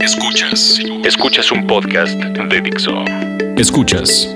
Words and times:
Escuchas. 0.00 0.80
Escuchas 1.04 1.52
un 1.52 1.66
podcast 1.66 2.14
de 2.14 2.60
Dixo. 2.62 3.04
Escuchas. 3.58 4.34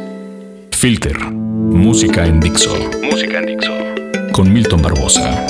Filter. 0.72 1.18
Música 1.18 2.26
en 2.26 2.38
Dixo. 2.38 2.76
Música 3.02 3.38
en 3.38 3.46
Dixo. 3.46 3.72
Con 4.32 4.52
Milton 4.52 4.82
Barbosa. 4.82 5.46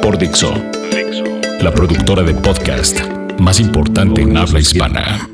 Por 0.00 0.16
Dixo. 0.16 0.54
Dixo. 0.90 1.24
La 1.60 1.70
productora 1.70 2.22
de 2.22 2.32
podcast 2.32 2.98
más 3.38 3.60
importante 3.60 4.22
en 4.22 4.38
habla 4.38 4.58
hispana. 4.58 5.28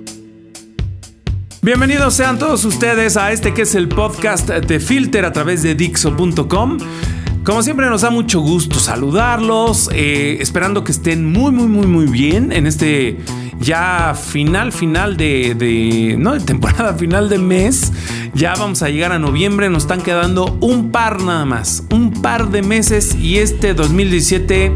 Bienvenidos 1.62 2.14
sean 2.14 2.40
todos 2.40 2.64
ustedes 2.64 3.16
a 3.16 3.30
este 3.30 3.54
que 3.54 3.62
es 3.62 3.76
el 3.76 3.88
podcast 3.88 4.48
de 4.48 4.80
Filter 4.80 5.24
a 5.24 5.32
través 5.32 5.62
de 5.62 5.76
Dixo.com. 5.76 6.78
Como 7.44 7.62
siempre 7.62 7.86
nos 7.86 8.02
da 8.02 8.10
mucho 8.10 8.40
gusto 8.40 8.80
saludarlos, 8.80 9.90
eh, 9.92 10.38
esperando 10.40 10.82
que 10.82 10.90
estén 10.90 11.24
muy, 11.32 11.52
muy, 11.52 11.68
muy, 11.68 11.86
muy 11.86 12.06
bien 12.06 12.50
en 12.50 12.66
este 12.66 13.18
ya 13.60 14.14
final, 14.14 14.72
final 14.72 15.16
de, 15.16 15.54
de, 15.54 16.16
no 16.18 16.32
de 16.32 16.40
temporada, 16.40 16.94
final 16.98 17.28
de 17.28 17.38
mes. 17.38 17.92
Ya 18.34 18.54
vamos 18.54 18.82
a 18.82 18.88
llegar 18.88 19.12
a 19.12 19.18
noviembre, 19.18 19.68
nos 19.68 19.82
están 19.82 20.00
quedando 20.00 20.56
un 20.60 20.90
par 20.90 21.20
nada 21.20 21.44
más, 21.44 21.84
un 21.90 22.22
par 22.22 22.50
de 22.50 22.62
meses 22.62 23.14
y 23.14 23.38
este 23.38 23.74
2017 23.74 24.74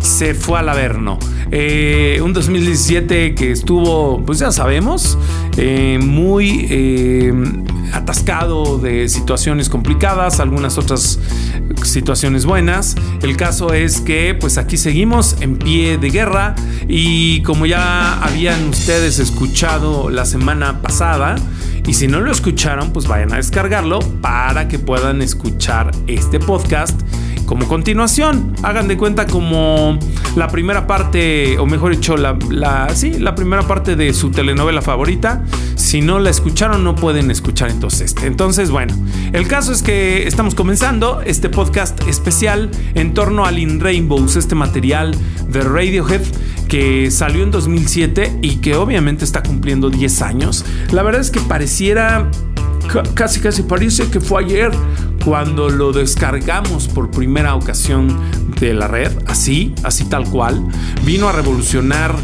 se 0.00 0.34
fue 0.34 0.58
al 0.58 0.68
averno. 0.68 1.18
Eh, 1.52 2.20
un 2.24 2.32
2017 2.32 3.36
que 3.36 3.52
estuvo, 3.52 4.20
pues 4.26 4.40
ya 4.40 4.50
sabemos, 4.50 5.16
eh, 5.56 6.00
muy 6.02 6.66
eh, 6.68 7.32
atascado 7.92 8.78
de 8.78 9.08
situaciones 9.08 9.68
complicadas, 9.68 10.40
algunas 10.40 10.76
otras 10.76 11.20
situaciones 11.84 12.44
buenas. 12.44 12.96
El 13.22 13.36
caso 13.36 13.72
es 13.72 14.00
que 14.00 14.36
pues 14.38 14.58
aquí 14.58 14.76
seguimos 14.76 15.36
en 15.40 15.56
pie 15.56 15.96
de 15.98 16.10
guerra 16.10 16.56
y 16.88 17.42
como 17.42 17.66
ya 17.66 18.20
habían 18.20 18.68
ustedes 18.68 19.20
escuchado 19.20 20.10
la 20.10 20.24
semana 20.24 20.82
pasada, 20.82 21.36
y 21.86 21.94
si 21.94 22.08
no 22.08 22.20
lo 22.20 22.32
escucharon, 22.32 22.92
pues 22.92 23.06
vayan 23.06 23.32
a 23.32 23.36
descargarlo 23.36 24.00
para 24.20 24.68
que 24.68 24.78
puedan 24.78 25.22
escuchar 25.22 25.92
este 26.06 26.40
podcast 26.40 27.00
como 27.46 27.66
continuación. 27.68 28.54
Hagan 28.62 28.88
de 28.88 28.96
cuenta 28.96 29.26
como 29.26 29.98
la 30.36 30.48
primera 30.48 30.86
parte, 30.86 31.58
o 31.58 31.66
mejor 31.66 31.92
dicho, 31.92 32.16
la, 32.16 32.36
sí, 32.94 33.18
la 33.18 33.34
primera 33.34 33.62
parte 33.62 33.96
de 33.96 34.12
su 34.12 34.30
telenovela 34.30 34.82
favorita. 34.82 35.44
Si 35.76 36.00
no 36.00 36.18
la 36.18 36.30
escucharon, 36.30 36.84
no 36.84 36.94
pueden 36.94 37.30
escuchar 37.30 37.70
entonces 37.70 38.12
este. 38.12 38.26
Entonces, 38.26 38.70
bueno, 38.70 38.94
el 39.32 39.46
caso 39.48 39.72
es 39.72 39.82
que 39.82 40.26
estamos 40.26 40.54
comenzando 40.54 41.22
este 41.22 41.48
podcast 41.48 42.06
especial 42.08 42.70
en 42.94 43.14
torno 43.14 43.46
al 43.46 43.58
In 43.58 43.80
Rainbows, 43.80 44.36
este 44.36 44.54
material 44.54 45.16
de 45.48 45.60
Radiohead 45.60 46.22
que 46.68 47.10
salió 47.10 47.42
en 47.42 47.50
2007 47.50 48.38
y 48.42 48.56
que 48.56 48.74
obviamente 48.74 49.24
está 49.24 49.42
cumpliendo 49.42 49.88
10 49.88 50.22
años. 50.22 50.64
La 50.90 51.02
verdad 51.02 51.20
es 51.20 51.30
que 51.30 51.40
pareciera 51.40 52.28
casi 53.14 53.40
casi 53.40 53.62
parece 53.62 54.08
que 54.10 54.20
fue 54.20 54.44
ayer 54.44 54.70
cuando 55.24 55.68
lo 55.68 55.92
descargamos 55.92 56.88
por 56.88 57.10
primera 57.10 57.54
ocasión 57.54 58.16
de 58.60 58.74
la 58.74 58.88
red, 58.88 59.12
así, 59.26 59.74
así 59.82 60.04
tal 60.04 60.28
cual, 60.30 60.64
vino 61.04 61.28
a 61.28 61.32
revolucionar 61.32 62.14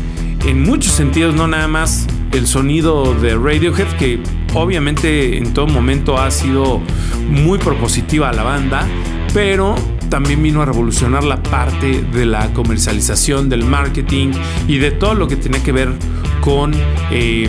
en 0.47 0.63
muchos 0.63 0.93
sentidos, 0.93 1.35
no 1.35 1.47
nada 1.47 1.69
más 1.69 2.07
el 2.33 2.47
sonido 2.47 3.15
de 3.15 3.37
Radiohead, 3.37 3.89
que 3.99 4.23
obviamente 4.55 5.37
en 5.37 5.53
todo 5.53 5.67
momento 5.67 6.19
ha 6.19 6.31
sido 6.31 6.81
muy 7.29 7.59
propositiva 7.59 8.31
a 8.31 8.33
la 8.33 8.43
banda, 8.43 8.87
pero 9.35 9.75
también 10.09 10.43
vino 10.43 10.63
a 10.63 10.67
revolucionar 10.67 11.25
la 11.25 11.43
parte 11.43 12.03
de 12.03 12.27
la 12.27 12.53
comercialización, 12.53 13.49
del 13.49 13.65
marketing 13.65 14.33
y 14.69 14.79
de 14.79 14.91
todo 14.91 15.15
lo 15.15 15.27
que 15.27 15.37
tenía 15.37 15.63
que 15.63 15.73
ver 15.73 15.93
con 16.41 16.73
eh, 17.11 17.49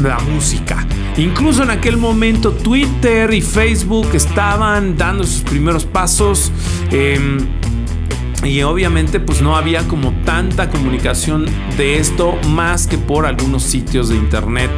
la 0.00 0.18
música. 0.20 0.86
Incluso 1.16 1.62
en 1.62 1.70
aquel 1.70 1.96
momento 1.96 2.52
Twitter 2.52 3.32
y 3.32 3.40
Facebook 3.40 4.08
estaban 4.14 4.96
dando 4.96 5.24
sus 5.24 5.42
primeros 5.42 5.84
pasos. 5.84 6.50
Em, 6.90 7.38
y 8.44 8.62
obviamente 8.62 9.20
pues 9.20 9.40
no 9.40 9.56
había 9.56 9.86
como 9.88 10.12
tanta 10.24 10.68
comunicación 10.68 11.46
de 11.78 11.98
esto 11.98 12.36
más 12.48 12.86
que 12.86 12.98
por 12.98 13.26
algunos 13.26 13.62
sitios 13.62 14.10
de 14.10 14.16
internet 14.16 14.70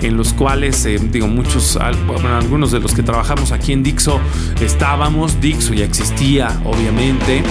en 0.00 0.16
los 0.16 0.32
cuales, 0.32 0.84
eh, 0.84 0.98
digo, 0.98 1.28
muchos, 1.28 1.78
bueno, 2.06 2.36
algunos 2.36 2.72
de 2.72 2.80
los 2.80 2.92
que 2.92 3.02
trabajamos 3.02 3.52
aquí 3.52 3.72
en 3.72 3.82
Dixo 3.82 4.20
estábamos, 4.60 5.40
Dixo 5.40 5.72
ya 5.72 5.84
existía, 5.84 6.60
obviamente, 6.64 7.42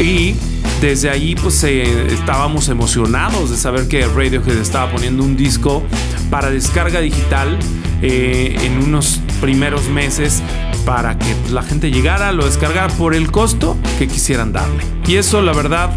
y 0.00 0.34
desde 0.80 1.10
ahí 1.10 1.34
pues 1.34 1.62
eh, 1.64 2.06
estábamos 2.12 2.68
emocionados 2.68 3.50
de 3.50 3.56
saber 3.56 3.88
que 3.88 4.06
Radiohead 4.06 4.58
estaba 4.58 4.90
poniendo 4.90 5.22
un 5.22 5.36
disco 5.36 5.82
para 6.30 6.50
descarga 6.50 7.00
digital 7.00 7.58
eh, 8.02 8.56
en 8.62 8.78
unos 8.78 9.20
primeros 9.40 9.88
meses 9.88 10.42
para 10.84 11.18
que 11.18 11.34
pues, 11.34 11.52
la 11.52 11.62
gente 11.62 11.90
llegara, 11.90 12.32
lo 12.32 12.44
descargara 12.44 12.88
por 12.94 13.14
el 13.14 13.30
costo 13.30 13.76
que 13.98 14.08
quisieran 14.08 14.52
darle. 14.52 14.84
Y 15.06 15.16
eso 15.16 15.40
la 15.40 15.52
verdad 15.52 15.90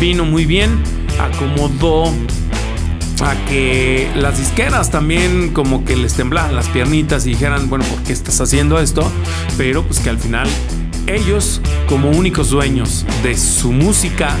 vino 0.00 0.24
muy 0.24 0.46
bien, 0.46 0.82
acomodó 1.20 2.12
a 3.22 3.34
que 3.48 4.10
las 4.16 4.38
disqueras 4.38 4.90
también 4.90 5.50
como 5.52 5.84
que 5.84 5.96
les 5.96 6.14
temblaran 6.14 6.54
las 6.54 6.68
piernitas 6.68 7.26
y 7.26 7.30
dijeran, 7.30 7.68
bueno, 7.68 7.84
¿por 7.84 8.02
qué 8.02 8.12
estás 8.12 8.40
haciendo 8.40 8.78
esto? 8.80 9.10
Pero 9.56 9.82
pues 9.82 10.00
que 10.00 10.10
al 10.10 10.18
final 10.18 10.48
ellos 11.06 11.60
como 11.88 12.10
únicos 12.10 12.50
dueños 12.50 13.04
de 13.22 13.36
su 13.36 13.72
música, 13.72 14.36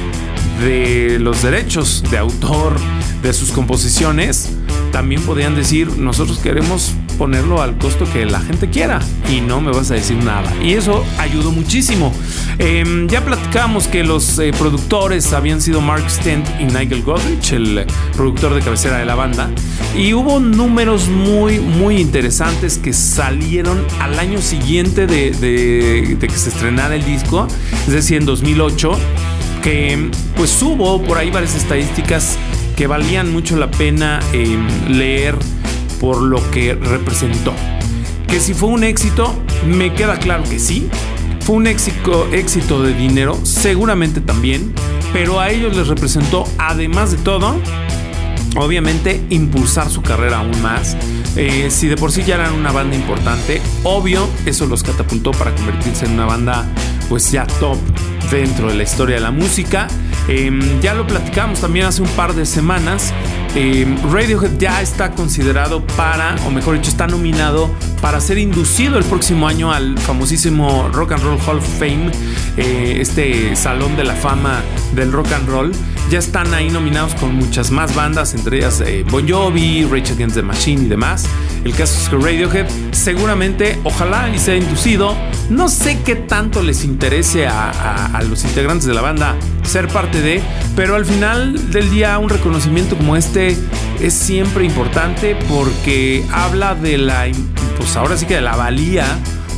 de 0.60 1.18
los 1.18 1.42
derechos 1.42 2.02
de 2.10 2.18
autor, 2.18 2.76
de 3.22 3.32
sus 3.32 3.50
composiciones, 3.50 4.50
también 4.92 5.22
podían 5.22 5.56
decir, 5.56 5.96
nosotros 5.98 6.38
queremos 6.38 6.92
ponerlo 7.14 7.62
al 7.62 7.78
costo 7.78 8.04
que 8.12 8.24
la 8.26 8.40
gente 8.40 8.68
quiera 8.68 9.00
y 9.30 9.40
no 9.40 9.60
me 9.60 9.70
vas 9.70 9.90
a 9.90 9.94
decir 9.94 10.16
nada. 10.22 10.52
Y 10.62 10.74
eso 10.74 11.04
ayudó 11.18 11.50
muchísimo. 11.50 12.12
Em, 12.58 13.08
ya 13.08 13.24
platicamos 13.24 13.86
que 13.86 14.04
los 14.04 14.38
eh, 14.38 14.52
productores 14.58 15.32
habían 15.32 15.60
sido 15.60 15.80
Mark 15.80 16.08
Stent 16.10 16.46
y 16.60 16.64
Nigel 16.64 17.02
Godrich, 17.02 17.52
el 17.52 17.86
productor 18.16 18.54
de 18.54 18.60
cabecera 18.60 18.98
de 18.98 19.06
la 19.06 19.14
banda. 19.14 19.50
Y 19.96 20.12
hubo 20.12 20.40
números 20.40 21.08
muy, 21.08 21.58
muy 21.58 21.98
interesantes 21.98 22.78
que 22.78 22.92
salieron 22.92 23.84
al 24.00 24.18
año 24.18 24.40
siguiente 24.40 25.06
de, 25.06 25.30
de 25.30 26.26
que 26.26 26.36
se 26.36 26.48
estrenara 26.48 26.94
el 26.94 27.04
disco, 27.04 27.46
es 27.86 27.92
decir, 27.92 28.18
en 28.18 28.26
2008 28.26 28.98
que 29.64 30.10
pues 30.36 30.60
hubo 30.60 31.02
por 31.02 31.16
ahí 31.16 31.30
varias 31.30 31.54
estadísticas 31.54 32.36
que 32.76 32.86
valían 32.86 33.32
mucho 33.32 33.56
la 33.56 33.70
pena 33.70 34.20
em, 34.34 34.66
leer 34.88 35.36
por 36.04 36.20
lo 36.20 36.38
que 36.50 36.74
representó. 36.74 37.54
Que 38.28 38.38
si 38.38 38.52
fue 38.52 38.68
un 38.68 38.84
éxito, 38.84 39.34
me 39.66 39.94
queda 39.94 40.18
claro 40.18 40.44
que 40.44 40.58
sí. 40.58 40.86
Fue 41.40 41.56
un 41.56 41.66
éxito, 41.66 42.28
éxito 42.30 42.82
de 42.82 42.92
dinero, 42.92 43.40
seguramente 43.42 44.20
también, 44.20 44.74
pero 45.14 45.40
a 45.40 45.48
ellos 45.48 45.74
les 45.74 45.88
representó, 45.88 46.44
además 46.58 47.10
de 47.10 47.16
todo, 47.16 47.58
obviamente 48.56 49.24
impulsar 49.30 49.88
su 49.88 50.02
carrera 50.02 50.40
aún 50.40 50.60
más. 50.60 50.94
Eh, 51.36 51.68
si 51.70 51.88
de 51.88 51.96
por 51.96 52.12
sí 52.12 52.22
ya 52.22 52.34
eran 52.34 52.52
una 52.52 52.70
banda 52.70 52.96
importante, 52.96 53.62
obvio, 53.82 54.28
eso 54.44 54.66
los 54.66 54.82
catapultó 54.82 55.30
para 55.30 55.54
convertirse 55.54 56.04
en 56.04 56.12
una 56.12 56.26
banda 56.26 56.66
pues 57.08 57.32
ya 57.32 57.46
top 57.46 57.78
dentro 58.30 58.68
de 58.68 58.74
la 58.74 58.82
historia 58.82 59.14
de 59.14 59.22
la 59.22 59.30
música. 59.30 59.88
Em, 60.28 60.60
ya 60.82 60.92
lo 60.92 61.06
platicamos 61.06 61.62
también 61.62 61.86
hace 61.86 62.02
un 62.02 62.08
par 62.08 62.34
de 62.34 62.44
semanas. 62.44 63.14
Em, 63.56 63.96
Radiohead 64.10 64.58
ya 64.58 64.82
está 64.82 65.12
considerado 65.12 65.80
para, 65.96 66.34
o 66.44 66.50
mejor 66.50 66.74
dicho, 66.74 66.90
está 66.90 67.06
nominado 67.06 67.70
para 68.00 68.20
ser 68.20 68.38
inducido 68.38 68.98
el 68.98 69.04
próximo 69.04 69.46
año 69.46 69.72
al 69.72 69.96
famosísimo 69.96 70.88
Rock 70.92 71.12
and 71.12 71.22
Roll 71.22 71.38
Hall 71.46 71.58
of 71.58 71.78
Fame, 71.78 72.10
eh, 72.56 72.98
este 73.00 73.54
salón 73.54 73.96
de 73.96 74.02
la 74.02 74.14
fama 74.14 74.60
del 74.94 75.12
rock 75.12 75.32
and 75.32 75.48
roll. 75.48 75.72
Ya 76.10 76.18
están 76.18 76.52
ahí 76.54 76.68
nominados 76.68 77.14
con 77.14 77.34
muchas 77.34 77.70
más 77.70 77.94
bandas, 77.94 78.34
entre 78.34 78.58
ellas 78.58 78.80
eh, 78.80 79.04
Bon 79.10 79.28
Jovi, 79.28 79.84
Rage 79.84 80.12
Against 80.12 80.36
the 80.36 80.42
Machine 80.42 80.82
y 80.82 80.88
demás. 80.88 81.24
El 81.64 81.74
caso 81.74 81.98
es 81.98 82.08
que 82.08 82.16
Radiohead 82.16 82.66
seguramente, 82.92 83.78
ojalá 83.84 84.28
y 84.28 84.38
sea 84.38 84.56
inducido. 84.56 85.16
No 85.50 85.68
sé 85.68 85.98
qué 86.04 86.14
tanto 86.14 86.62
les 86.62 86.84
interese 86.84 87.46
a, 87.46 88.20
los 88.28 88.44
integrantes 88.44 88.86
de 88.86 88.94
la 88.94 89.00
banda 89.00 89.34
ser 89.64 89.88
parte 89.88 90.20
de, 90.20 90.42
pero 90.76 90.94
al 90.94 91.04
final 91.04 91.70
del 91.70 91.90
día 91.90 92.18
un 92.18 92.28
reconocimiento 92.28 92.96
como 92.96 93.16
este 93.16 93.56
es 94.00 94.14
siempre 94.14 94.64
importante 94.64 95.36
porque 95.48 96.24
habla 96.32 96.74
de 96.74 96.98
la, 96.98 97.26
pues 97.76 97.96
ahora 97.96 98.16
sí 98.16 98.26
que 98.26 98.36
de 98.36 98.40
la 98.42 98.56
valía 98.56 99.06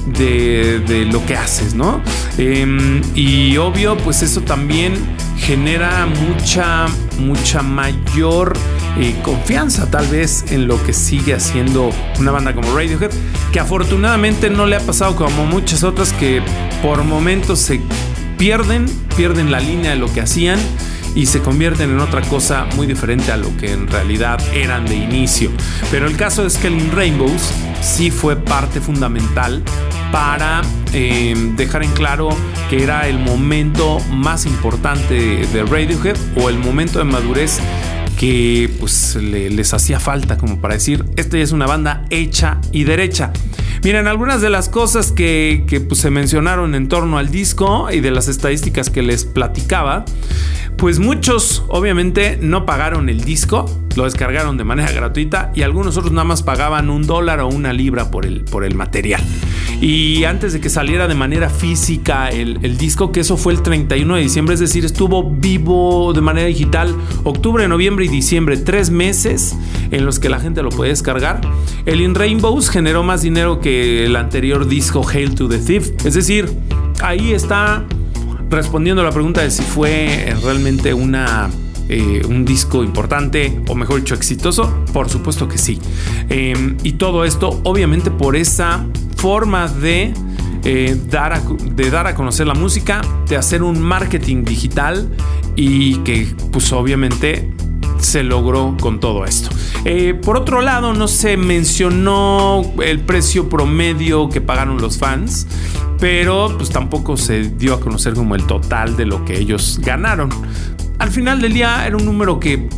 de, 0.06 1.06
lo 1.10 1.24
que 1.26 1.36
haces, 1.36 1.74
¿no? 1.74 2.00
Em, 2.38 3.02
y 3.14 3.56
obvio, 3.56 3.96
pues 3.98 4.22
eso 4.22 4.40
también 4.40 4.94
genera 5.38 6.06
mucha, 6.06 6.86
mucha 7.18 7.62
mayor 7.62 8.56
eh, 8.98 9.14
confianza 9.22 9.90
tal 9.90 10.06
vez 10.08 10.44
en 10.50 10.66
lo 10.66 10.82
que 10.82 10.92
sigue 10.92 11.34
haciendo 11.34 11.90
una 12.18 12.30
banda 12.30 12.54
como 12.54 12.74
Radiohead, 12.74 13.10
que 13.52 13.60
afortunadamente 13.60 14.50
no 14.50 14.66
le 14.66 14.76
ha 14.76 14.80
pasado 14.80 15.16
como 15.16 15.44
muchas 15.44 15.84
otras 15.84 16.12
que 16.12 16.42
por 16.82 17.04
momentos 17.04 17.58
se 17.58 17.80
pierden, 18.38 18.86
pierden 19.16 19.50
la 19.50 19.60
línea 19.60 19.90
de 19.90 19.96
lo 19.96 20.12
que 20.12 20.20
hacían 20.20 20.58
y 21.14 21.26
se 21.26 21.40
convierten 21.40 21.90
en 21.90 22.00
otra 22.00 22.20
cosa 22.22 22.66
muy 22.76 22.86
diferente 22.86 23.32
a 23.32 23.36
lo 23.36 23.54
que 23.56 23.72
en 23.72 23.88
realidad 23.88 24.38
eran 24.54 24.84
de 24.84 24.96
inicio. 24.96 25.50
Pero 25.90 26.06
el 26.06 26.16
caso 26.16 26.46
es 26.46 26.58
que 26.58 26.68
Rainbows 26.68 27.50
sí 27.80 28.10
fue 28.10 28.36
parte 28.36 28.80
fundamental 28.80 29.62
para 30.16 30.62
em, 30.94 31.56
dejar 31.56 31.82
en 31.82 31.92
claro 31.92 32.30
que 32.70 32.82
era 32.82 33.06
el 33.06 33.18
momento 33.18 33.98
más 34.10 34.46
importante 34.46 35.14
de 35.14 35.62
Radiohead 35.62 36.16
o 36.36 36.48
el 36.48 36.58
momento 36.58 36.98
de 36.98 37.04
madurez 37.04 37.60
que 38.18 38.70
pues 38.80 39.14
les 39.16 39.74
hacía 39.74 40.00
falta 40.00 40.38
como 40.38 40.58
para 40.58 40.72
decir, 40.72 41.04
esta 41.16 41.36
ya 41.36 41.44
es 41.44 41.52
una 41.52 41.66
banda 41.66 42.06
hecha 42.08 42.62
y 42.72 42.84
derecha. 42.84 43.30
Miren, 43.84 44.06
algunas 44.06 44.40
de 44.40 44.48
las 44.48 44.70
cosas 44.70 45.12
que, 45.12 45.84
pues, 45.86 46.00
se 46.00 46.10
mencionaron 46.10 46.74
en 46.74 46.88
torno 46.88 47.18
al 47.18 47.30
disco 47.30 47.88
y 47.92 48.00
de 48.00 48.10
las 48.10 48.26
estadísticas 48.26 48.88
que 48.88 49.02
les 49.02 49.26
platicaba, 49.26 50.06
pues 50.78 50.98
muchos 50.98 51.62
obviamente 51.68 52.38
no 52.40 52.64
pagaron 52.64 53.10
el 53.10 53.22
disco, 53.22 53.66
lo 53.96 54.04
descargaron 54.04 54.56
de 54.56 54.64
manera 54.64 54.92
gratuita 54.94 55.50
y 55.54 55.62
algunos 55.62 55.96
otros 55.96 56.12
nada 56.12 56.24
más 56.24 56.42
pagaban 56.42 56.90
un 56.90 57.06
dólar 57.06 57.40
o 57.40 57.48
una 57.48 57.72
libra 57.72 58.10
por 58.10 58.24
el, 58.26 58.44
por 58.44 58.64
el 58.64 58.74
material. 58.74 59.22
Y 59.80 60.24
antes 60.24 60.52
de 60.54 60.60
que 60.60 60.70
saliera 60.70 61.06
de 61.06 61.14
manera 61.14 61.50
física 61.50 62.28
el, 62.28 62.60
el, 62.62 62.78
disco, 62.78 63.12
que 63.12 63.20
eso 63.20 63.36
fue 63.36 63.52
el 63.52 63.62
31 63.62 64.16
de 64.16 64.22
diciembre, 64.22 64.54
es 64.54 64.60
decir, 64.60 64.84
estuvo 64.84 65.28
vivo 65.30 66.12
de 66.14 66.22
manera 66.22 66.46
digital 66.46 66.94
octubre, 67.24 67.66
noviembre 67.68 68.06
y 68.06 68.08
diciembre, 68.08 68.56
tres 68.56 68.90
meses 68.90 69.54
en 69.90 70.06
los 70.06 70.18
que 70.18 70.30
la 70.30 70.40
gente 70.40 70.62
lo 70.62 70.70
puede 70.70 70.90
descargar. 70.90 71.40
El 71.84 72.00
In 72.00 72.14
Rainbows 72.14 72.70
generó 72.70 73.02
más 73.02 73.22
dinero 73.22 73.60
que 73.60 74.06
el 74.06 74.16
anterior 74.16 74.66
disco 74.66 75.06
Hail 75.06 75.34
to 75.34 75.48
the 75.48 75.58
Thief, 75.58 75.90
es 76.04 76.14
decir, 76.14 76.50
ahí 77.02 77.32
está 77.32 77.84
respondiendo 78.48 79.02
a 79.02 79.04
la 79.04 79.12
pregunta 79.12 79.42
de 79.42 79.50
si 79.50 79.62
fue 79.62 80.34
realmente 80.42 80.94
una 80.94 81.50
eh, 81.88 82.22
un 82.28 82.44
disco 82.44 82.82
importante 82.82 83.60
o 83.68 83.74
mejor 83.74 84.00
dicho 84.00 84.14
exitoso? 84.14 84.84
Por 84.92 85.08
supuesto 85.08 85.48
que 85.48 85.58
sí. 85.58 85.78
Em, 86.28 86.76
y 86.82 86.92
todo 86.92 87.24
esto 87.24 87.60
obviamente 87.64 88.10
por 88.10 88.36
esa 88.36 88.86
forma 89.16 89.68
de, 89.68 90.12
eh, 90.64 90.96
dar 91.10 91.32
a, 91.32 91.40
de 91.40 91.90
dar 91.90 92.06
a 92.06 92.14
conocer 92.14 92.46
la 92.46 92.54
música, 92.54 93.00
de 93.28 93.36
hacer 93.36 93.62
un 93.62 93.80
marketing 93.80 94.44
digital 94.44 95.08
y 95.56 95.96
que 95.98 96.28
pues 96.52 96.72
obviamente 96.72 97.50
se 97.98 98.22
logró 98.22 98.76
con 98.80 99.00
todo 99.00 99.24
esto. 99.24 99.50
Eh, 99.84 100.14
por 100.14 100.36
otro 100.36 100.60
lado, 100.60 100.94
no 100.94 101.08
se 101.08 101.36
mencionó 101.36 102.62
el 102.82 103.00
precio 103.00 103.48
promedio 103.48 104.28
que 104.28 104.40
pagaron 104.40 104.80
los 104.80 104.98
fans, 104.98 105.46
pero 105.98 106.54
pues 106.56 106.70
tampoco 106.70 107.16
se 107.16 107.50
dio 107.50 107.74
a 107.74 107.80
conocer 107.80 108.14
como 108.14 108.34
el 108.34 108.46
total 108.46 108.96
de 108.96 109.06
lo 109.06 109.24
que 109.24 109.38
ellos 109.38 109.80
ganaron. 109.82 110.30
Al 111.06 111.12
final 111.12 111.40
del 111.40 111.52
día 111.52 111.86
era 111.86 111.96
un 111.96 112.04
número 112.04 112.40
que 112.40 112.68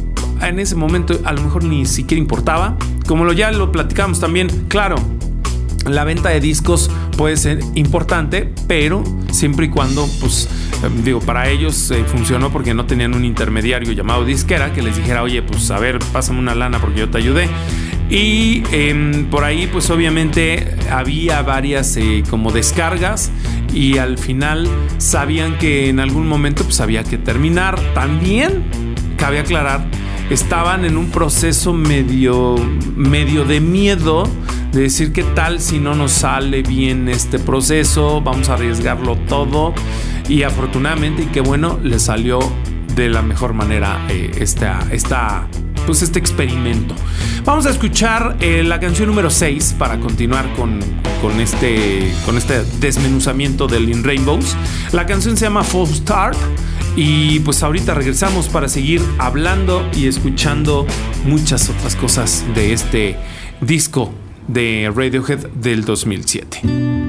en 0.42 0.58
ese 0.58 0.76
momento 0.76 1.19
a 1.25 1.32
lo 1.32 1.40
mejor 1.40 1.64
ni 1.64 1.86
siquiera 1.86 2.20
importaba. 2.20 2.76
Como 3.06 3.25
lo 3.25 3.32
ya 3.32 3.50
lo 3.52 3.72
platicamos 3.72 4.20
también, 4.20 4.66
claro, 4.69 4.96
la 5.86 6.04
venta 6.04 6.28
de 6.28 6.38
discos 6.38 6.90
puede 7.16 7.38
ser 7.38 7.60
importante, 7.75 8.52
pero 8.66 9.02
siempre 9.30 9.64
y 9.64 9.69
cuando, 9.70 10.06
pues, 10.20 10.46
em, 10.84 11.02
digo, 11.02 11.20
para 11.20 11.48
ellos 11.48 11.90
eh, 11.90 12.04
funcionó 12.04 12.50
porque 12.52 12.75
no 12.75 12.84
tenían 12.84 13.14
un 13.14 13.25
intermediario 13.25 13.92
llamado 13.92 14.26
disquera 14.26 14.75
que 14.75 14.82
les 14.82 14.94
dijera, 14.94 15.22
oye, 15.22 15.40
pues, 15.40 15.70
a 15.70 15.78
ver, 15.78 15.98
pásame 16.12 16.38
una 16.38 16.54
lana 16.54 16.80
porque 16.80 17.00
yo 17.00 17.08
te 17.08 17.16
ayudé. 17.16 17.48
Y 18.10 18.62
em, 18.72 19.26
por 19.26 19.44
ahí, 19.44 19.66
pues, 19.66 19.90
obviamente 19.90 20.76
había 20.90 21.43
varias 21.43 21.96
eh, 21.96 22.22
como 22.31 22.50
descargas 22.50 23.31
y 23.75 23.99
al 23.99 24.19
final 24.19 24.66
sabían 24.96 25.58
que 25.58 25.88
en 25.88 26.00
algún 26.00 26.26
momento, 26.26 26.64
pues, 26.64 26.81
había 26.81 27.05
que 27.05 27.19
terminar. 27.19 27.78
También 27.94 28.64
cabe 29.16 29.40
aclarar 29.40 29.84
estaban 30.31 30.84
en 30.84 30.96
un 30.96 31.10
proceso 31.10 31.72
medio, 31.72 32.56
medio 32.96 33.44
de 33.44 33.60
miedo 33.60 34.25
de 34.72 34.82
decir 34.82 35.12
qué 35.12 35.22
tal 35.22 35.61
si 35.61 35.78
no 35.78 35.94
nos 35.94 36.12
sale 36.12 36.62
bien 36.62 37.08
este 37.08 37.38
proceso, 37.38 38.20
vamos 38.20 38.50
a 38.50 38.54
arriesgarlo 38.54 39.16
todo 39.16 39.72
y 40.28 40.43
afortunadamente 40.43 41.22
y 41.22 41.26
qué 41.26 41.40
bueno, 41.40 41.78
le 41.82 41.99
salió 41.99 42.38
de 42.94 43.08
la 43.08 43.22
mejor 43.22 43.54
manera 43.54 44.06
eh, 44.11 44.31
esta, 44.38 44.87
esta, 44.90 45.49
pues 45.88 46.02
este 46.02 46.19
experimento. 46.19 46.94
Vamos 47.46 47.64
a 47.64 47.70
escuchar 47.70 48.37
eh, 48.40 48.62
la 48.62 48.79
canción 48.79 49.08
número 49.08 49.31
6 49.31 49.76
para 49.79 49.99
continuar 49.99 50.52
con, 50.52 50.81
con, 51.23 51.40
este, 51.40 52.12
con 52.26 52.37
este 52.37 52.62
desmenuzamiento 52.79 53.67
del 53.67 53.88
In 53.88 54.05
Rainbows. 54.05 54.55
La 54.93 55.06
canción 55.06 55.38
se 55.38 55.46
llama 55.46 55.64
Full 55.64 55.88
Start. 55.88 56.37
Y 56.94 57.40
pues 57.40 57.62
ahorita 57.62 57.94
regresamos 57.94 58.49
para 58.49 58.69
seguir 58.69 59.00
hablando 59.17 59.88
y 59.96 60.08
escuchando 60.08 60.87
muchas 61.25 61.70
otras 61.70 61.96
cosas 61.96 62.44
de 62.55 62.75
este 62.75 63.17
disco 63.62 64.12
de 64.46 64.93
Radiohead 64.94 65.46
del 65.55 65.87
2007. 65.87 67.07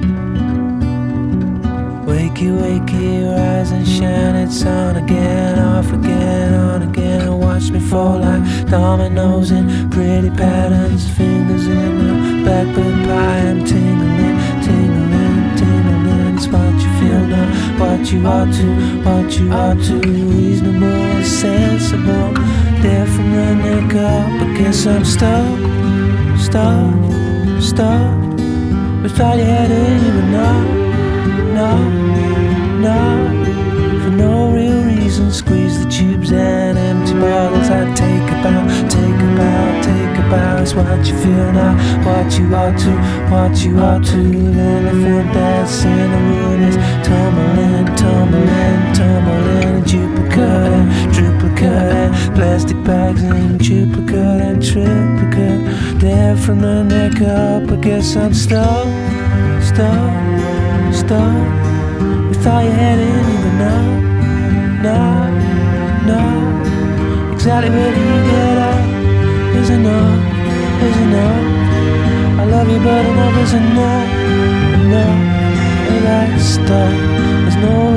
Wakey, 2.30 2.50
wakey, 2.52 3.36
rise 3.36 3.72
and 3.72 3.86
shine, 3.86 4.36
it's 4.36 4.64
on 4.64 4.94
again, 4.96 5.58
off 5.58 5.92
again, 5.92 6.54
on 6.54 6.82
again. 6.82 7.38
Watch 7.40 7.70
me 7.70 7.80
fall 7.80 8.20
like 8.20 8.70
dominoes 8.70 9.50
in 9.50 9.90
pretty 9.90 10.30
patterns, 10.30 11.08
fingers 11.16 11.66
in 11.66 11.98
the 11.98 12.44
blackbird 12.44 13.04
pie. 13.04 13.38
I'm 13.50 13.64
tingling, 13.64 14.38
tingling, 14.62 15.56
tingling. 15.56 16.36
It's 16.36 16.46
what 16.46 16.72
you 16.74 16.90
feel 17.00 17.26
now, 17.26 17.80
what 17.80 18.12
you 18.12 18.24
ought 18.24 18.52
to, 18.54 19.02
what 19.02 19.38
you 19.38 19.52
ought 19.52 19.82
to. 19.86 19.98
Reasonable, 19.98 21.24
sensible, 21.24 22.32
there 22.80 23.06
from 23.06 23.32
the 23.32 23.54
neck 23.56 23.94
up. 23.96 24.40
I 24.40 24.56
guess 24.56 24.86
I'm 24.86 25.04
stuck, 25.04 25.58
stuck 26.38 26.94
stop 27.60 28.18
without 29.02 29.36
you 29.36 29.44
had 29.44 29.70
even 29.70 30.32
know, 30.32 30.89
no, 31.54 31.72
no, 32.86 33.00
for 34.02 34.10
no 34.10 34.52
real 34.52 34.82
reason. 34.84 35.30
Squeeze 35.30 35.82
the 35.84 35.90
tubes 35.90 36.32
and 36.32 36.78
empty 36.78 37.14
bottles. 37.14 37.68
I 37.68 37.84
take 37.94 38.30
a 38.30 38.36
bow, 38.42 38.62
take 38.88 39.20
a 39.26 39.30
bow, 39.38 39.80
take 39.82 40.18
a 40.18 40.22
bow. 40.30 40.62
It's 40.62 40.74
what 40.74 41.06
you 41.06 41.16
feel 41.18 41.52
now, 41.52 41.74
what 42.04 42.38
you 42.38 42.54
ought 42.54 42.78
to, 42.78 42.92
what 43.32 43.64
you 43.64 43.78
ought 43.78 44.04
to. 44.04 44.16
The 44.16 44.60
elephant 44.60 45.34
that's 45.34 45.84
in 45.84 46.10
the 46.14 46.20
room 46.28 46.62
is 46.62 46.76
tumbling, 47.06 47.86
tumbling, 47.96 48.92
tumbling. 48.94 49.82
Duplicate, 49.90 51.14
duplicate, 51.14 52.12
plastic 52.36 52.82
bags 52.84 53.22
and 53.22 53.58
duplicate 53.58 54.40
and 54.40 54.62
triplicate 54.62 56.00
there 56.00 56.36
from 56.36 56.60
the 56.60 56.84
neck 56.84 57.20
up. 57.20 57.70
I 57.70 57.76
guess 57.76 58.16
I'm 58.16 58.32
stuck, 58.32 58.86
stuck, 59.62 60.12
stuck. 61.10 61.34
Without 62.30 62.62
your 62.62 62.72
head 62.72 62.98
in 63.00 63.24
even 63.34 63.54
now, 63.58 63.84
now, 64.86 65.14
now. 66.10 67.32
Exactly 67.32 67.70
where 67.70 67.92
you 67.98 68.18
get 68.30 68.58
out? 68.68 68.84
Is 69.58 69.70
enough, 69.70 70.20
is 70.86 70.96
enough. 71.06 72.40
I 72.40 72.44
love 72.54 72.68
you, 72.70 72.80
but 72.86 73.04
enough 73.12 73.36
is 73.42 73.52
enough, 73.54 74.08
enough. 74.82 75.18
And 75.92 76.06
I 76.06 76.38
stop. 76.38 76.94
There's 77.42 77.58
no 77.66 77.89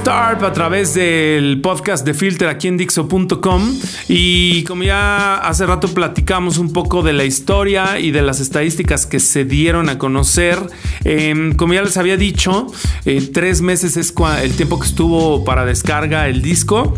Start 0.00 0.42
a 0.44 0.52
través 0.54 0.94
del 0.94 1.60
podcast 1.60 2.06
de 2.06 2.14
Filter 2.14 2.48
aquí 2.48 2.68
en 2.68 2.78
Dixo.com. 2.78 3.78
Y 4.08 4.64
como 4.64 4.82
ya 4.82 5.36
hace 5.36 5.66
rato 5.66 5.88
platicamos 5.88 6.56
un 6.56 6.72
poco 6.72 7.02
de 7.02 7.12
la 7.12 7.24
historia 7.24 7.98
y 7.98 8.10
de 8.10 8.22
las 8.22 8.40
estadísticas 8.40 9.04
que 9.04 9.20
se 9.20 9.44
dieron 9.44 9.90
a 9.90 9.98
conocer, 9.98 10.58
em, 11.04 11.52
como 11.52 11.74
ya 11.74 11.82
les 11.82 11.98
había 11.98 12.16
dicho, 12.16 12.66
eh, 13.04 13.28
tres 13.30 13.60
meses 13.60 13.98
es 13.98 14.14
el 14.42 14.52
tiempo 14.52 14.80
que 14.80 14.86
estuvo 14.86 15.44
para 15.44 15.66
descarga 15.66 16.28
el 16.28 16.40
disco. 16.40 16.96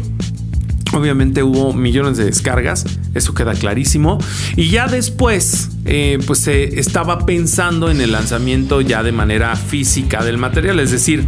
Obviamente 0.92 1.42
hubo 1.42 1.72
millones 1.72 2.18
de 2.18 2.26
descargas, 2.26 2.84
eso 3.14 3.34
queda 3.34 3.54
clarísimo. 3.54 4.18
Y 4.54 4.68
ya 4.68 4.86
después, 4.86 5.70
eh, 5.86 6.20
pues 6.24 6.38
se 6.38 6.78
estaba 6.78 7.26
pensando 7.26 7.90
en 7.90 8.00
el 8.00 8.12
lanzamiento 8.12 8.80
ya 8.80 9.02
de 9.02 9.10
manera 9.10 9.56
física 9.56 10.22
del 10.22 10.38
material, 10.38 10.78
es 10.78 10.92
decir, 10.92 11.26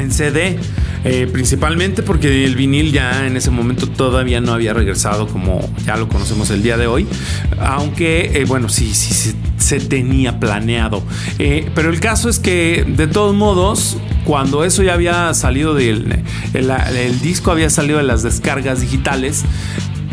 en 0.00 0.12
CD. 0.12 0.58
Eh, 1.02 1.26
principalmente 1.32 2.02
porque 2.02 2.44
el 2.44 2.56
vinil 2.56 2.92
ya 2.92 3.26
en 3.26 3.34
ese 3.34 3.50
momento 3.50 3.86
todavía 3.88 4.42
no 4.42 4.52
había 4.52 4.74
regresado 4.74 5.26
como 5.26 5.66
ya 5.86 5.96
lo 5.96 6.08
conocemos 6.08 6.50
el 6.50 6.62
día 6.62 6.76
de 6.76 6.86
hoy. 6.86 7.06
Aunque, 7.58 8.32
eh, 8.34 8.44
bueno, 8.46 8.68
sí, 8.68 8.92
sí, 8.94 9.34
se 9.56 9.80
tenía 9.80 10.38
planeado. 10.38 11.02
pero 11.74 11.90
el 11.90 12.00
caso 12.00 12.28
es 12.28 12.38
que, 12.38 12.84
de 12.86 13.06
todos 13.06 13.34
modos, 13.34 13.96
cuando 14.24 14.64
eso 14.64 14.82
ya 14.82 14.94
había 14.94 15.32
salido 15.34 15.74
del 15.74 16.22
el, 16.54 17.20
disco 17.20 17.50
había 17.50 17.70
salido 17.70 17.98
de 17.98 18.04
las 18.04 18.22
descargas 18.22 18.80
digitales, 18.80 19.44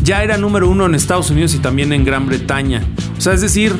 ya 0.02 0.24
era 0.24 0.38
número 0.38 0.70
uno 0.70 0.86
en 0.86 0.96
Estados 0.96 1.30
Unidos 1.30 1.54
y 1.56 1.60
también 1.60 1.92
en 1.94 2.06
Gran 2.06 2.28
Bretaña. 2.28 2.84
O 3.18 3.22
sea, 3.22 3.34
es 3.34 3.42
decir, 3.42 3.74